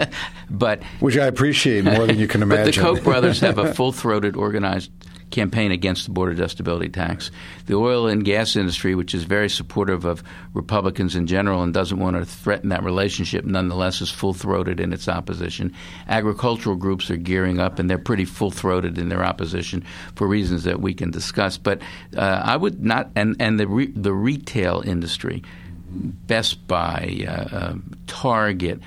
but 0.50 0.82
Which 0.98 1.16
I 1.16 1.26
appreciate 1.26 1.84
more 1.84 2.04
than 2.04 2.18
you 2.18 2.26
can 2.26 2.40
but 2.48 2.58
imagine. 2.58 2.82
the 2.82 2.90
Koch 2.90 3.04
brothers 3.04 3.38
have 3.40 3.58
a 3.58 3.72
full-throated, 3.74 4.36
organized 4.36 4.90
campaign 5.30 5.72
against 5.72 6.04
the 6.04 6.12
border 6.12 6.34
adjustability 6.34 6.92
tax. 6.92 7.30
The 7.66 7.74
oil 7.74 8.06
and 8.06 8.24
gas 8.24 8.56
industry, 8.56 8.94
which 8.94 9.14
is 9.14 9.24
very 9.24 9.48
supportive 9.48 10.04
of 10.04 10.22
Republicans 10.54 11.16
in 11.16 11.26
general 11.26 11.62
and 11.62 11.74
doesn't 11.74 11.98
want 11.98 12.16
to 12.16 12.24
threaten 12.24 12.68
that 12.68 12.84
relationship, 12.84 13.44
nonetheless 13.44 14.00
is 14.00 14.10
full-throated 14.10 14.78
in 14.80 14.92
its 14.92 15.08
opposition. 15.08 15.72
Agricultural 16.08 16.76
groups 16.76 17.10
are 17.10 17.16
gearing 17.16 17.58
up, 17.58 17.78
and 17.78 17.90
they're 17.90 17.98
pretty 17.98 18.24
full-throated 18.24 18.98
in 18.98 19.08
their 19.08 19.24
opposition 19.24 19.84
for 20.14 20.26
reasons 20.26 20.64
that 20.64 20.80
we 20.80 20.94
can 20.94 21.10
discuss. 21.10 21.58
But 21.58 21.82
uh, 22.16 22.42
I 22.44 22.56
would 22.56 22.82
not, 22.84 23.10
and 23.16 23.36
and 23.40 23.58
the 23.58 23.66
re, 23.66 23.86
the 23.86 24.12
retail 24.12 24.82
industry, 24.86 25.42
Best 25.88 26.66
Buy, 26.68 27.24
uh, 27.26 27.56
uh, 27.56 27.74
Target. 28.06 28.80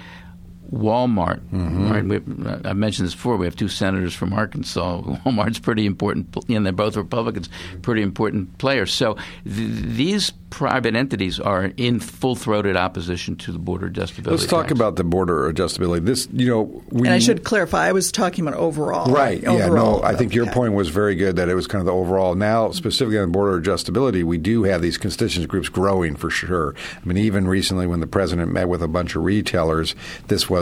Walmart, 0.71 1.41
right? 1.51 2.03
We, 2.03 2.17
uh, 2.45 2.59
I 2.65 2.73
mentioned 2.73 3.07
this 3.07 3.15
before. 3.15 3.37
We 3.37 3.45
have 3.45 3.55
two 3.55 3.69
senators 3.69 4.13
from 4.13 4.33
Arkansas. 4.33 5.01
Walmart's 5.25 5.59
pretty 5.59 5.85
important, 5.85 6.35
and 6.49 6.65
they're 6.65 6.73
both 6.73 6.95
Republicans, 6.95 7.49
pretty 7.81 8.01
important 8.01 8.57
players. 8.57 8.93
So 8.93 9.15
th- 9.45 9.83
these 9.83 10.31
private 10.49 10.95
entities 10.95 11.39
are 11.39 11.65
in 11.77 11.99
full-throated 11.99 12.75
opposition 12.75 13.35
to 13.35 13.51
the 13.51 13.59
border 13.59 13.87
adjustability. 13.87 14.31
Let's 14.31 14.47
talk 14.47 14.63
tax. 14.67 14.71
about 14.71 14.95
the 14.95 15.03
border 15.03 15.51
adjustability. 15.53 16.03
This, 16.05 16.27
you 16.33 16.47
know, 16.47 16.83
we, 16.89 17.07
And 17.07 17.13
I 17.13 17.19
should 17.19 17.43
clarify, 17.43 17.87
I 17.87 17.91
was 17.91 18.11
talking 18.11 18.47
about 18.47 18.59
overall. 18.59 19.11
Right. 19.13 19.41
Yeah. 19.43 19.51
Overall, 19.51 19.99
No, 19.99 20.03
I 20.03 20.15
think 20.15 20.33
your 20.33 20.45
yeah. 20.45 20.53
point 20.53 20.73
was 20.73 20.89
very 20.89 21.13
good 21.13 21.35
that 21.35 21.49
it 21.49 21.53
was 21.53 21.67
kind 21.67 21.79
of 21.81 21.85
the 21.85 21.93
overall. 21.93 22.33
Now, 22.33 22.71
specifically 22.71 23.19
on 23.19 23.31
border 23.31 23.61
adjustability, 23.61 24.23
we 24.23 24.39
do 24.39 24.63
have 24.63 24.81
these 24.81 24.97
constituent 24.97 25.49
groups 25.49 25.69
growing 25.69 26.15
for 26.15 26.31
sure. 26.31 26.73
I 26.95 27.05
mean, 27.07 27.17
even 27.17 27.47
recently 27.47 27.85
when 27.85 27.99
the 27.99 28.07
president 28.07 28.51
met 28.51 28.69
with 28.69 28.81
a 28.81 28.87
bunch 28.87 29.15
of 29.15 29.23
retailers, 29.23 29.93
this 30.29 30.49
was 30.49 30.58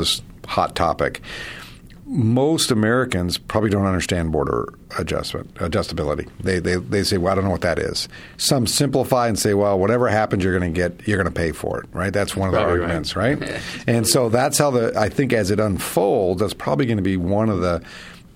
hot 0.47 0.75
topic. 0.75 1.21
Most 2.05 2.71
Americans 2.71 3.37
probably 3.37 3.69
don't 3.69 3.85
understand 3.85 4.31
border 4.31 4.73
adjustment 4.97 5.53
adjustability. 5.55 6.29
They, 6.39 6.59
they 6.59 6.75
they 6.75 7.03
say, 7.03 7.17
"Well, 7.17 7.33
I 7.33 7.35
don't 7.35 7.43
know 7.43 7.51
what 7.51 7.61
that 7.61 7.79
is." 7.79 8.07
Some 8.37 8.65
simplify 8.65 9.27
and 9.27 9.37
say, 9.37 9.53
"Well, 9.53 9.77
whatever 9.77 10.07
happens, 10.07 10.41
you're 10.41 10.57
going 10.57 10.73
to 10.73 10.77
get, 10.79 11.05
you're 11.05 11.21
going 11.21 11.33
to 11.33 11.37
pay 11.37 11.51
for 11.51 11.81
it." 11.81 11.89
Right? 11.91 12.13
That's 12.13 12.33
one 12.33 12.47
of 12.47 12.53
the 12.53 12.59
Probably 12.59 12.79
right. 12.79 12.83
arguments, 12.85 13.15
right? 13.17 13.61
and 13.87 14.07
so 14.07 14.29
that's 14.29 14.57
how 14.57 14.71
the 14.71 14.97
I 14.97 15.09
think 15.09 15.33
as 15.33 15.51
it 15.51 15.59
unfolds, 15.59 16.39
that's 16.39 16.53
probably 16.53 16.85
going 16.85 16.97
to 16.97 17.03
be 17.03 17.17
one 17.17 17.49
of 17.49 17.59
the 17.59 17.83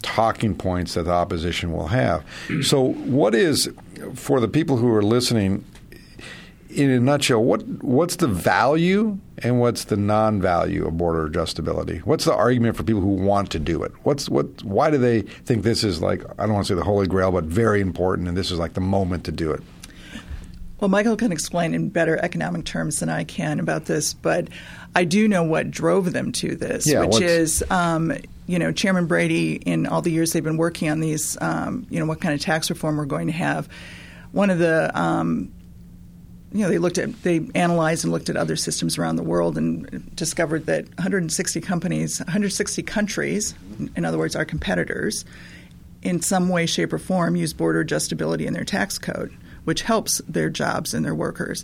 talking 0.01 0.56
points 0.56 0.96
that 0.96 1.03
the 1.03 1.12
opposition 1.12 1.72
will 1.72 1.88
have. 1.88 2.25
So, 2.63 2.91
what 2.94 3.34
is 3.36 3.70
for 4.15 4.39
the 4.41 4.48
people 4.50 4.77
who 4.77 4.94
are 4.94 5.03
listening? 5.03 5.63
In 6.74 6.90
a 6.90 7.00
nutshell, 7.00 7.44
what 7.44 7.63
what's 7.84 8.16
the 8.18 8.28
value 8.28 9.18
and 9.40 9.60
what's 9.60 9.86
the 9.86 9.98
non-value 9.98 10.88
of 10.88 10.98
border 10.98 11.28
adjustability? 11.28 12.00
What's 12.00 12.25
the 12.25 12.34
argument 12.34 12.78
for 12.78 12.84
people 12.84 13.01
who 13.01 13.10
want 13.10 13.51
to 13.51 13.60
do 13.60 13.84
it? 13.84 13.92
What's 14.04 14.30
what? 14.30 14.63
Why 14.63 14.90
do 14.90 14.98
they 14.98 15.22
think 15.22 15.63
this 15.63 15.84
is 15.84 16.01
like 16.01 16.24
I 16.40 16.46
don't 16.46 16.54
want 16.54 16.68
to 16.68 16.74
say 16.74 16.78
the 16.78 16.84
holy 16.84 17.08
grail, 17.08 17.32
but 17.32 17.44
very 17.44 17.82
important, 17.82 18.28
and 18.28 18.38
this 18.38 18.51
is 18.51 18.60
like 18.60 18.74
the 18.74 18.82
moment 18.82 19.25
to 19.25 19.32
do 19.32 19.51
it? 19.51 19.62
Well, 20.79 20.90
Michael 20.90 21.16
can 21.16 21.31
explain 21.31 21.75
in 21.75 21.90
better 21.90 22.18
economic 22.18 22.66
terms 22.66 23.01
than 23.01 23.10
I 23.10 23.24
can 23.24 23.60
about 23.60 23.86
this, 23.86 24.16
but 24.16 24.48
I 24.96 25.03
do 25.03 25.27
know 25.27 25.44
what 25.44 25.70
drove 25.70 26.12
them 26.12 26.31
to 26.34 26.55
this, 26.55 26.92
Yeah, 26.92 27.05
which 27.05 27.22
is, 27.22 27.64
um, 27.70 28.12
you 28.48 28.57
know, 28.57 28.72
Chairman 28.72 29.05
Brady, 29.05 29.57
in 29.57 29.86
all 29.86 30.01
the 30.01 30.12
years 30.12 30.34
they've 30.34 30.44
been 30.44 30.57
working 30.57 30.90
on 30.90 31.00
these, 31.00 31.38
um, 31.40 31.86
you 31.92 32.00
know, 32.00 32.07
what 32.07 32.20
kind 32.20 32.34
of 32.34 32.42
tax 32.42 32.72
reform 32.72 32.98
we're 32.98 33.05
going 33.05 33.27
to 33.27 33.34
have. 33.34 33.70
One 34.31 34.50
of 34.50 34.57
the 34.57 34.90
um, 35.00 35.51
you 36.53 36.64
know, 36.64 36.70
they 36.70 36.77
looked 36.77 36.98
at, 36.98 37.24
they 37.24 37.48
analyzed 37.55 38.03
and 38.03 38.11
looked 38.11 38.29
at 38.29 38.35
other 38.35 38.55
systems 38.55 38.98
around 38.98 39.16
the 39.16 39.24
world 39.24 39.57
and 39.57 40.14
discovered 40.16 40.66
that 40.66 40.85
160 40.98 41.61
companies, 41.61 42.20
160 42.20 42.83
countries, 42.83 43.55
in 43.96 44.03
other 44.03 44.18
words, 44.18 44.35
our 44.35 44.46
competitors, 44.46 45.24
in 46.01 46.22
some 46.22 46.50
way, 46.50 46.66
shape, 46.66 46.92
or 46.92 46.98
form 46.98 47.35
use 47.35 47.53
border 47.53 47.85
adjustability 47.85 48.46
in 48.46 48.53
their 48.53 48.66
tax 48.66 48.98
code, 48.98 49.31
which 49.64 49.83
helps 49.83 50.20
their 50.27 50.50
jobs 50.50 50.94
and 50.94 51.05
their 51.05 51.16
workers. 51.16 51.64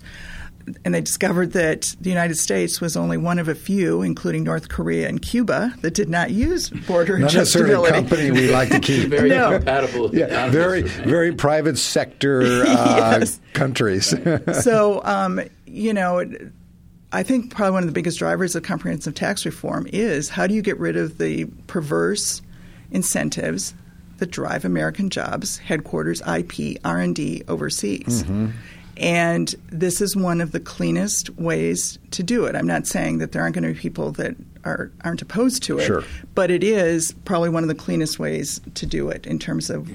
And 0.84 0.94
they 0.94 1.02
discovered 1.02 1.54
that 1.54 1.96
the 2.02 2.10
United 2.10 2.36
States 2.36 2.82
was 2.82 2.98
only 2.98 3.18
one 3.18 3.40
of 3.40 3.48
a 3.48 3.56
few, 3.56 4.02
including 4.02 4.44
North 4.44 4.68
Korea 4.70 5.08
and 5.08 5.22
Cuba, 5.22 5.74
that 5.82 5.94
did 5.94 6.10
not 6.10 6.32
use 6.32 6.70
border 6.70 7.18
Not 7.20 7.34
necessarily 7.34 7.74
a 7.74 7.78
adjustability. 7.78 7.94
company 7.94 8.32
we 8.32 8.52
like 8.52 8.70
to 8.72 8.80
keep. 8.80 9.10
very 9.10 9.30
No. 9.30 9.52
compatible. 9.58 10.14
yeah, 10.16 10.50
very 10.50 10.82
very 10.82 11.34
private 11.34 11.78
sector 11.78 12.42
uh, 12.68 13.18
Yes. 13.20 13.40
countries. 13.54 14.14
so, 14.62 15.02
um, 15.06 15.40
you 15.66 15.94
know, 15.94 16.24
I 17.14 17.24
think 17.24 17.56
probably 17.56 17.72
one 17.72 17.84
of 17.84 17.88
the 17.88 17.94
biggest 17.94 18.20
drivers 18.20 18.56
of 18.56 18.64
comprehensive 18.64 19.16
tax 19.16 19.46
reform 19.46 19.88
is 19.94 20.28
how 20.28 20.48
do 20.48 20.54
you 20.54 20.62
get 20.62 20.78
rid 20.80 20.98
of 20.98 21.18
the 21.18 21.46
perverse 21.68 22.42
incentives 22.92 23.74
that 24.18 24.32
drive 24.32 24.66
American 24.66 25.10
jobs, 25.10 25.58
headquarters, 25.60 26.22
IP, 26.28 26.78
R 26.84 26.98
and 27.00 27.16
D 27.16 27.44
overseas. 27.48 28.26
And 28.98 29.54
this 29.72 30.02
is 30.02 30.16
one 30.16 30.42
of 30.42 30.52
the 30.52 30.60
cleanest 30.60 31.30
ways 31.38 32.00
to 32.12 32.24
do 32.24 32.46
it. 32.46 32.56
I'm 32.56 32.68
not 32.68 32.88
saying 32.88 33.20
that 33.20 33.32
there 33.32 33.42
aren't 33.42 33.56
going 33.56 33.64
to 33.68 33.74
be 33.74 33.80
people 33.80 34.12
that 34.14 34.36
are, 34.64 34.92
aren't 35.04 35.22
opposed 35.22 35.64
to 35.64 35.78
it, 35.78 35.86
Sure. 35.86 36.04
but 36.36 36.50
it 36.52 36.64
is 36.64 37.14
probably 37.26 37.50
one 37.50 37.64
of 37.64 37.70
the 37.70 37.76
cleanest 37.76 38.18
ways 38.20 38.60
to 38.74 38.86
do 38.86 39.10
it 39.10 39.26
in 39.28 39.38
terms 39.40 39.70
of 39.70 39.88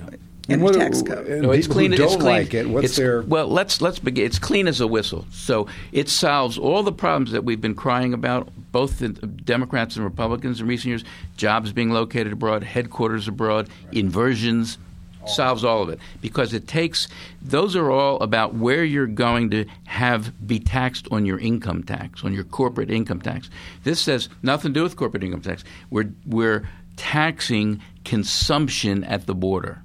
in 0.49 0.59
the 0.59 0.65
what- 0.65 0.75
tax 0.75 1.03
code. 1.03 1.27
and 1.27 1.43
No, 1.43 1.51
it's 1.51 1.67
people 1.67 1.75
clean. 1.77 1.91
who 1.93 1.97
don't 1.99 2.07
it's 2.07 2.17
clean. 2.17 2.27
like 2.27 2.55
it, 2.55 2.69
what's 2.69 2.85
It's- 2.85 2.97
their 2.97 3.23
well? 3.23 3.49
Let's 3.49 3.81
let's 3.81 3.99
begin. 3.99 4.25
It's 4.25 4.39
clean 4.39 4.67
as 4.69 4.81
a 4.81 4.87
whistle. 4.87 5.27
So 5.33 5.67
it 5.93 6.09
solves 6.09 6.57
all 6.59 6.83
the 6.83 6.93
problems 6.93 7.33
that 7.33 7.45
we've 7.45 7.61
been 7.61 7.75
crying 7.75 8.13
about, 8.15 8.49
both 8.73 8.99
the 9.01 9.09
Democrats 9.11 9.97
and 9.97 10.05
Republicans 10.05 10.61
in 10.61 10.67
recent 10.67 10.89
years. 10.89 11.05
Jobs 11.37 11.73
being 11.73 11.91
located 11.91 12.33
abroad, 12.33 12.63
headquarters 12.65 13.27
abroad, 13.29 13.69
inversions. 13.93 14.79
Solves 15.27 15.65
all 15.65 15.83
of 15.83 15.89
it 15.89 15.99
because 16.21 16.53
it 16.53 16.67
takes. 16.67 17.09
Those 17.41 17.77
are 17.77 17.91
all 17.91 18.21
about 18.21 18.55
where 18.55 18.85
you're 18.85 19.07
going 19.07 19.51
to 19.51 19.67
have 19.87 20.47
be 20.47 20.59
taxed 20.59 21.07
on 21.11 21.27
your 21.27 21.39
income 21.39 21.85
tax, 21.85 22.25
on 22.25 22.33
your 22.33 22.45
corporate 22.45 22.91
income 22.91 23.21
tax. 23.21 23.49
This 23.85 24.01
says 24.01 24.29
nothing 24.43 24.73
to 24.75 24.81
do 24.81 24.83
with 24.83 24.97
corporate 24.97 25.23
income 25.23 25.43
tax. 25.43 25.65
We're 25.91 26.13
we're 26.27 26.69
taxing 26.97 27.81
consumption 28.05 29.05
at 29.05 29.27
the 29.27 29.35
border 29.35 29.83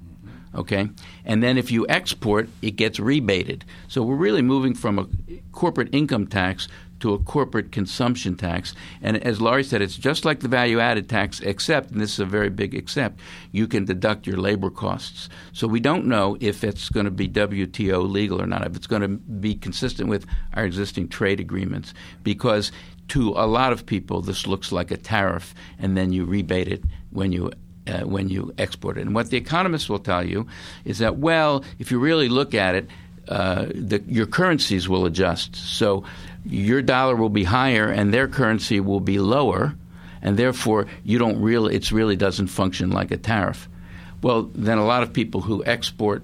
okay? 0.54 0.88
And 1.24 1.42
then 1.42 1.58
if 1.58 1.70
you 1.70 1.86
export, 1.88 2.48
it 2.62 2.72
gets 2.72 2.98
rebated. 2.98 3.64
So 3.86 4.02
we're 4.02 4.16
really 4.16 4.42
moving 4.42 4.74
from 4.74 4.98
a 4.98 5.06
corporate 5.52 5.94
income 5.94 6.26
tax 6.26 6.68
to 7.00 7.14
a 7.14 7.18
corporate 7.18 7.72
consumption 7.72 8.36
tax. 8.36 8.74
And 9.02 9.22
as 9.24 9.40
Lori 9.40 9.64
said, 9.64 9.82
it's 9.82 9.96
just 9.96 10.24
like 10.24 10.40
the 10.40 10.48
value 10.48 10.80
added 10.80 11.08
tax, 11.08 11.40
except, 11.40 11.90
and 11.90 12.00
this 12.00 12.12
is 12.14 12.20
a 12.20 12.24
very 12.24 12.50
big 12.50 12.74
except, 12.74 13.20
you 13.52 13.66
can 13.66 13.84
deduct 13.84 14.26
your 14.26 14.38
labor 14.38 14.70
costs. 14.70 15.28
So 15.52 15.66
we 15.66 15.80
don't 15.80 16.06
know 16.06 16.36
if 16.40 16.64
it's 16.64 16.88
going 16.88 17.06
to 17.06 17.10
be 17.10 17.28
WTO 17.28 18.08
legal 18.08 18.40
or 18.40 18.46
not, 18.46 18.66
if 18.66 18.76
it's 18.76 18.86
going 18.86 19.02
to 19.02 19.08
be 19.08 19.54
consistent 19.54 20.08
with 20.08 20.26
our 20.54 20.64
existing 20.64 21.08
trade 21.08 21.40
agreements, 21.40 21.94
because 22.22 22.72
to 23.08 23.30
a 23.30 23.46
lot 23.46 23.72
of 23.72 23.86
people, 23.86 24.20
this 24.20 24.46
looks 24.46 24.70
like 24.70 24.90
a 24.90 24.96
tariff, 24.96 25.54
and 25.78 25.96
then 25.96 26.12
you 26.12 26.24
rebate 26.24 26.68
it 26.68 26.84
when 27.10 27.32
you 27.32 27.50
uh, 27.86 28.00
when 28.00 28.28
you 28.28 28.52
export 28.58 28.98
it. 28.98 29.02
And 29.02 29.14
what 29.14 29.30
the 29.30 29.38
economists 29.38 29.88
will 29.88 29.98
tell 29.98 30.22
you 30.22 30.46
is 30.84 30.98
that, 30.98 31.16
well, 31.16 31.64
if 31.78 31.90
you 31.90 31.98
really 31.98 32.28
look 32.28 32.54
at 32.54 32.74
it, 32.74 32.86
uh, 33.28 33.66
the, 33.74 34.02
your 34.06 34.26
currencies 34.26 34.88
will 34.88 35.06
adjust. 35.06 35.54
So 35.56 36.04
your 36.44 36.82
dollar 36.82 37.14
will 37.16 37.28
be 37.28 37.44
higher 37.44 37.88
and 37.88 38.12
their 38.12 38.28
currency 38.28 38.80
will 38.80 39.00
be 39.00 39.18
lower. 39.18 39.74
and 40.22 40.36
therefore 40.36 40.86
you 41.04 41.18
don't 41.18 41.40
really 41.40 41.74
it 41.74 41.90
really 41.92 42.16
doesn't 42.16 42.48
function 42.48 42.90
like 42.90 43.10
a 43.10 43.16
tariff. 43.16 43.68
Well, 44.22 44.50
then 44.54 44.78
a 44.78 44.84
lot 44.84 45.02
of 45.02 45.12
people 45.12 45.40
who 45.40 45.64
export 45.64 46.22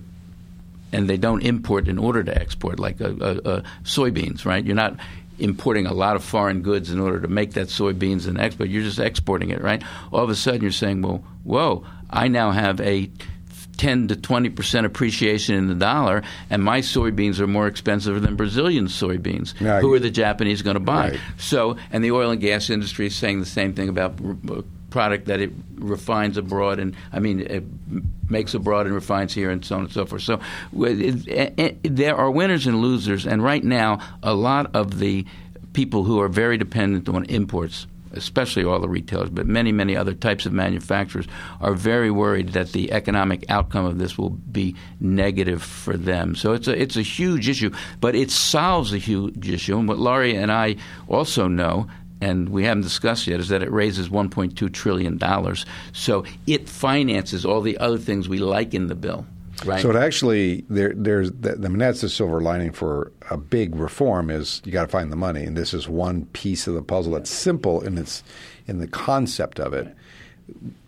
and 0.92 1.08
they 1.08 1.16
don't 1.16 1.42
import 1.42 1.88
in 1.88 1.98
order 1.98 2.22
to 2.22 2.34
export, 2.36 2.78
like 2.78 3.00
a, 3.00 3.10
a, 3.10 3.50
a 3.50 3.62
soybeans, 3.82 4.44
right? 4.44 4.64
You're 4.64 4.76
not 4.76 4.96
importing 5.38 5.86
a 5.86 5.92
lot 5.92 6.14
of 6.14 6.22
foreign 6.22 6.62
goods 6.62 6.90
in 6.90 7.00
order 7.00 7.20
to 7.20 7.28
make 7.28 7.54
that 7.54 7.66
soybeans 7.66 8.28
and 8.28 8.40
export. 8.40 8.68
You're 8.68 8.84
just 8.84 9.00
exporting 9.00 9.50
it, 9.50 9.60
right? 9.60 9.82
All 10.12 10.22
of 10.22 10.30
a 10.30 10.36
sudden, 10.36 10.62
you're 10.62 10.70
saying, 10.70 11.02
well, 11.02 11.24
whoa, 11.42 11.84
I 12.10 12.28
now 12.28 12.52
have 12.52 12.80
a 12.80 13.10
10 13.74 14.08
to 14.08 14.16
20 14.16 14.50
percent 14.50 14.86
appreciation 14.86 15.54
in 15.56 15.68
the 15.68 15.74
dollar, 15.74 16.22
and 16.50 16.62
my 16.62 16.80
soybeans 16.80 17.40
are 17.40 17.46
more 17.46 17.66
expensive 17.66 18.20
than 18.22 18.36
Brazilian 18.36 18.86
soybeans. 18.86 19.54
Who 19.80 19.92
are 19.94 19.98
the 19.98 20.10
Japanese 20.10 20.62
going 20.62 20.74
to 20.74 20.80
buy? 20.80 21.10
Right. 21.10 21.20
So, 21.38 21.76
and 21.90 22.04
the 22.04 22.12
oil 22.12 22.30
and 22.30 22.40
gas 22.40 22.70
industry 22.70 23.06
is 23.06 23.16
saying 23.16 23.40
the 23.40 23.46
same 23.46 23.74
thing 23.74 23.88
about 23.88 24.18
uh, 24.50 24.62
product 24.90 25.26
that 25.26 25.40
it 25.40 25.50
refines 25.74 26.36
abroad, 26.36 26.78
and 26.78 26.96
I 27.12 27.18
mean, 27.18 27.40
it 27.40 27.64
makes 28.28 28.54
abroad 28.54 28.86
and 28.86 28.94
refines 28.94 29.34
here, 29.34 29.50
and 29.50 29.64
so 29.64 29.76
on 29.76 29.82
and 29.82 29.92
so 29.92 30.06
forth. 30.06 30.22
So, 30.22 30.40
it, 30.72 31.58
it, 31.58 31.96
there 31.96 32.16
are 32.16 32.30
winners 32.30 32.66
and 32.66 32.80
losers, 32.80 33.26
and 33.26 33.42
right 33.42 33.64
now, 33.64 33.98
a 34.22 34.34
lot 34.34 34.74
of 34.74 34.98
the 34.98 35.26
people 35.72 36.04
who 36.04 36.20
are 36.20 36.28
very 36.28 36.56
dependent 36.56 37.08
on 37.08 37.24
imports 37.24 37.86
especially 38.16 38.64
all 38.64 38.80
the 38.80 38.88
retailers, 38.88 39.30
but 39.30 39.46
many, 39.46 39.72
many 39.72 39.96
other 39.96 40.14
types 40.14 40.46
of 40.46 40.52
manufacturers 40.52 41.26
are 41.60 41.74
very 41.74 42.10
worried 42.10 42.50
that 42.50 42.72
the 42.72 42.92
economic 42.92 43.44
outcome 43.48 43.84
of 43.84 43.98
this 43.98 44.16
will 44.18 44.30
be 44.30 44.74
negative 45.00 45.62
for 45.62 45.96
them. 45.96 46.34
So 46.34 46.52
it's 46.52 46.68
a 46.68 46.80
it's 46.80 46.96
a 46.96 47.02
huge 47.02 47.48
issue, 47.48 47.70
but 48.00 48.14
it 48.14 48.30
solves 48.30 48.92
a 48.92 48.98
huge 48.98 49.48
issue. 49.48 49.78
And 49.78 49.88
what 49.88 49.98
Lori 49.98 50.36
and 50.36 50.50
I 50.50 50.76
also 51.08 51.48
know 51.48 51.86
and 52.20 52.48
we 52.48 52.64
haven't 52.64 52.82
discussed 52.82 53.26
yet, 53.26 53.38
is 53.38 53.48
that 53.48 53.62
it 53.62 53.70
raises 53.70 54.08
$1.2 54.08 54.72
trillion. 54.72 55.18
So 55.92 56.24
it 56.46 56.68
finances 56.68 57.44
all 57.44 57.60
the 57.60 57.76
other 57.76 57.98
things 57.98 58.28
we 58.28 58.38
like 58.38 58.72
in 58.72 58.86
the 58.86 58.94
bill. 58.94 59.26
Right. 59.64 59.80
So 59.80 59.90
it 59.90 59.96
actually 59.96 60.64
there 60.68 60.92
there's 60.94 61.30
I 61.30 61.54
mean 61.56 61.78
that's 61.78 62.00
the 62.00 62.08
silver 62.08 62.40
lining 62.40 62.72
for 62.72 63.12
a 63.30 63.36
big 63.36 63.74
reform 63.74 64.30
is 64.30 64.60
you 64.64 64.72
got 64.72 64.82
to 64.82 64.88
find 64.88 65.10
the 65.10 65.16
money, 65.16 65.44
and 65.44 65.56
this 65.56 65.72
is 65.72 65.88
one 65.88 66.26
piece 66.26 66.66
of 66.66 66.74
the 66.74 66.82
puzzle 66.82 67.12
that's 67.12 67.30
simple 67.30 67.80
in 67.80 67.98
its 67.98 68.22
in 68.66 68.78
the 68.78 68.86
concept 68.86 69.60
of 69.60 69.72
it, 69.72 69.94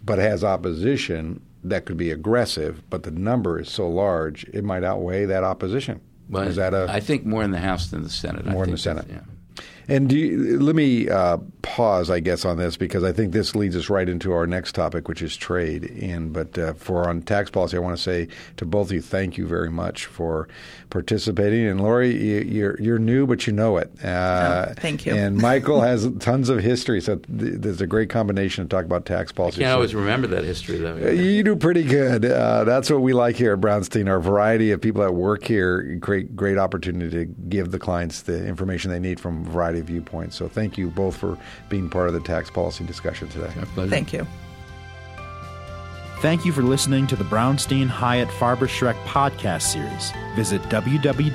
but 0.04 0.18
has 0.18 0.42
opposition 0.44 1.40
that 1.64 1.84
could 1.84 1.96
be 1.96 2.10
aggressive, 2.10 2.82
but 2.90 3.02
the 3.02 3.10
number 3.10 3.58
is 3.58 3.70
so 3.70 3.88
large 3.88 4.44
it 4.52 4.64
might 4.64 4.84
outweigh 4.84 5.24
that 5.26 5.44
opposition. 5.44 6.00
Well, 6.28 6.42
is 6.42 6.56
that 6.56 6.74
a 6.74 6.86
I 6.88 7.00
think 7.00 7.24
more 7.24 7.42
in 7.42 7.52
the 7.52 7.60
House 7.60 7.88
than 7.88 8.02
the 8.02 8.10
Senate. 8.10 8.46
I 8.46 8.52
More 8.52 8.64
in 8.64 8.70
the 8.70 8.78
Senate. 8.78 9.06
Yeah. 9.08 9.20
And 9.88 10.08
do 10.08 10.16
you, 10.16 10.58
let 10.60 10.74
me 10.74 11.08
uh, 11.08 11.38
pause, 11.62 12.10
I 12.10 12.20
guess, 12.20 12.44
on 12.44 12.56
this 12.58 12.76
because 12.76 13.04
I 13.04 13.12
think 13.12 13.32
this 13.32 13.54
leads 13.54 13.76
us 13.76 13.88
right 13.88 14.08
into 14.08 14.32
our 14.32 14.46
next 14.46 14.74
topic, 14.74 15.06
which 15.08 15.22
is 15.22 15.36
trade. 15.36 15.84
And 16.02 16.32
but 16.32 16.58
uh, 16.58 16.74
for 16.74 17.08
on 17.08 17.22
tax 17.22 17.50
policy, 17.50 17.76
I 17.76 17.80
want 17.80 17.96
to 17.96 18.02
say 18.02 18.28
to 18.56 18.64
both 18.66 18.88
of 18.88 18.92
you, 18.92 19.00
thank 19.00 19.38
you 19.38 19.46
very 19.46 19.70
much 19.70 20.06
for 20.06 20.48
participating. 20.90 21.66
And 21.66 21.80
Lori, 21.80 22.10
you, 22.16 22.40
you're 22.40 22.80
you're 22.80 22.98
new, 22.98 23.26
but 23.26 23.46
you 23.46 23.52
know 23.52 23.76
it. 23.76 23.90
Uh, 24.04 24.44
Oh, 24.46 24.72
thank 24.76 25.04
you. 25.06 25.14
And 25.14 25.36
Michael 25.36 25.80
has 25.82 26.08
tons 26.18 26.48
of 26.48 26.58
history, 26.60 27.00
so 27.00 27.16
th- 27.16 27.26
there's 27.60 27.80
a 27.80 27.86
great 27.86 28.10
combination 28.10 28.64
to 28.64 28.68
talk 28.68 28.84
about 28.84 29.04
tax 29.06 29.32
policy. 29.32 29.60
Can't 29.60 29.70
So- 29.70 29.74
always 29.74 29.94
remember 29.94 30.26
that 30.28 30.44
history, 30.44 30.78
though. 30.78 30.96
uh, 30.96 31.10
You 31.10 31.42
do 31.42 31.56
pretty 31.56 31.82
good. 31.82 32.24
Uh, 32.24 32.64
that's 32.64 32.90
what 32.90 33.00
we 33.02 33.12
like 33.12 33.36
here 33.36 33.52
at 33.52 33.60
Brownstein. 33.60 34.08
Our 34.08 34.20
variety 34.20 34.70
of 34.72 34.80
people 34.80 35.02
that 35.02 35.12
work 35.12 35.44
here, 35.44 35.82
great, 36.00 36.34
great 36.36 36.58
opportunity 36.58 37.10
to 37.10 37.24
give 37.48 37.70
the 37.70 37.78
clients 37.78 38.22
the 38.22 38.46
information 38.46 38.90
they 38.90 38.98
need 39.00 39.20
from 39.20 39.44
a 39.46 39.48
variety 39.76 39.80
of 39.80 39.86
viewpoints. 39.86 40.36
So 40.36 40.48
thank 40.48 40.78
you 40.78 40.88
both 40.90 41.16
for 41.16 41.38
being 41.68 41.88
part 41.88 42.08
of 42.08 42.14
the 42.14 42.20
tax 42.20 42.50
policy 42.50 42.84
discussion 42.84 43.28
today. 43.28 43.50
Our 43.58 43.66
pleasure. 43.66 43.90
Thank 43.90 44.12
you. 44.12 44.26
Thank 46.20 46.46
you 46.46 46.52
for 46.52 46.62
listening 46.62 47.06
to 47.08 47.16
the 47.16 47.24
Brownstein 47.24 47.88
Hyatt 47.88 48.28
Farber 48.28 48.66
Schreck 48.66 48.96
podcast 49.04 49.62
series. 49.62 50.12
Visit 50.34 50.62
www.bhfs.com 50.62 51.30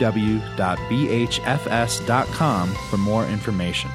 for 2.90 2.98
more 2.98 3.26
information. 3.28 3.92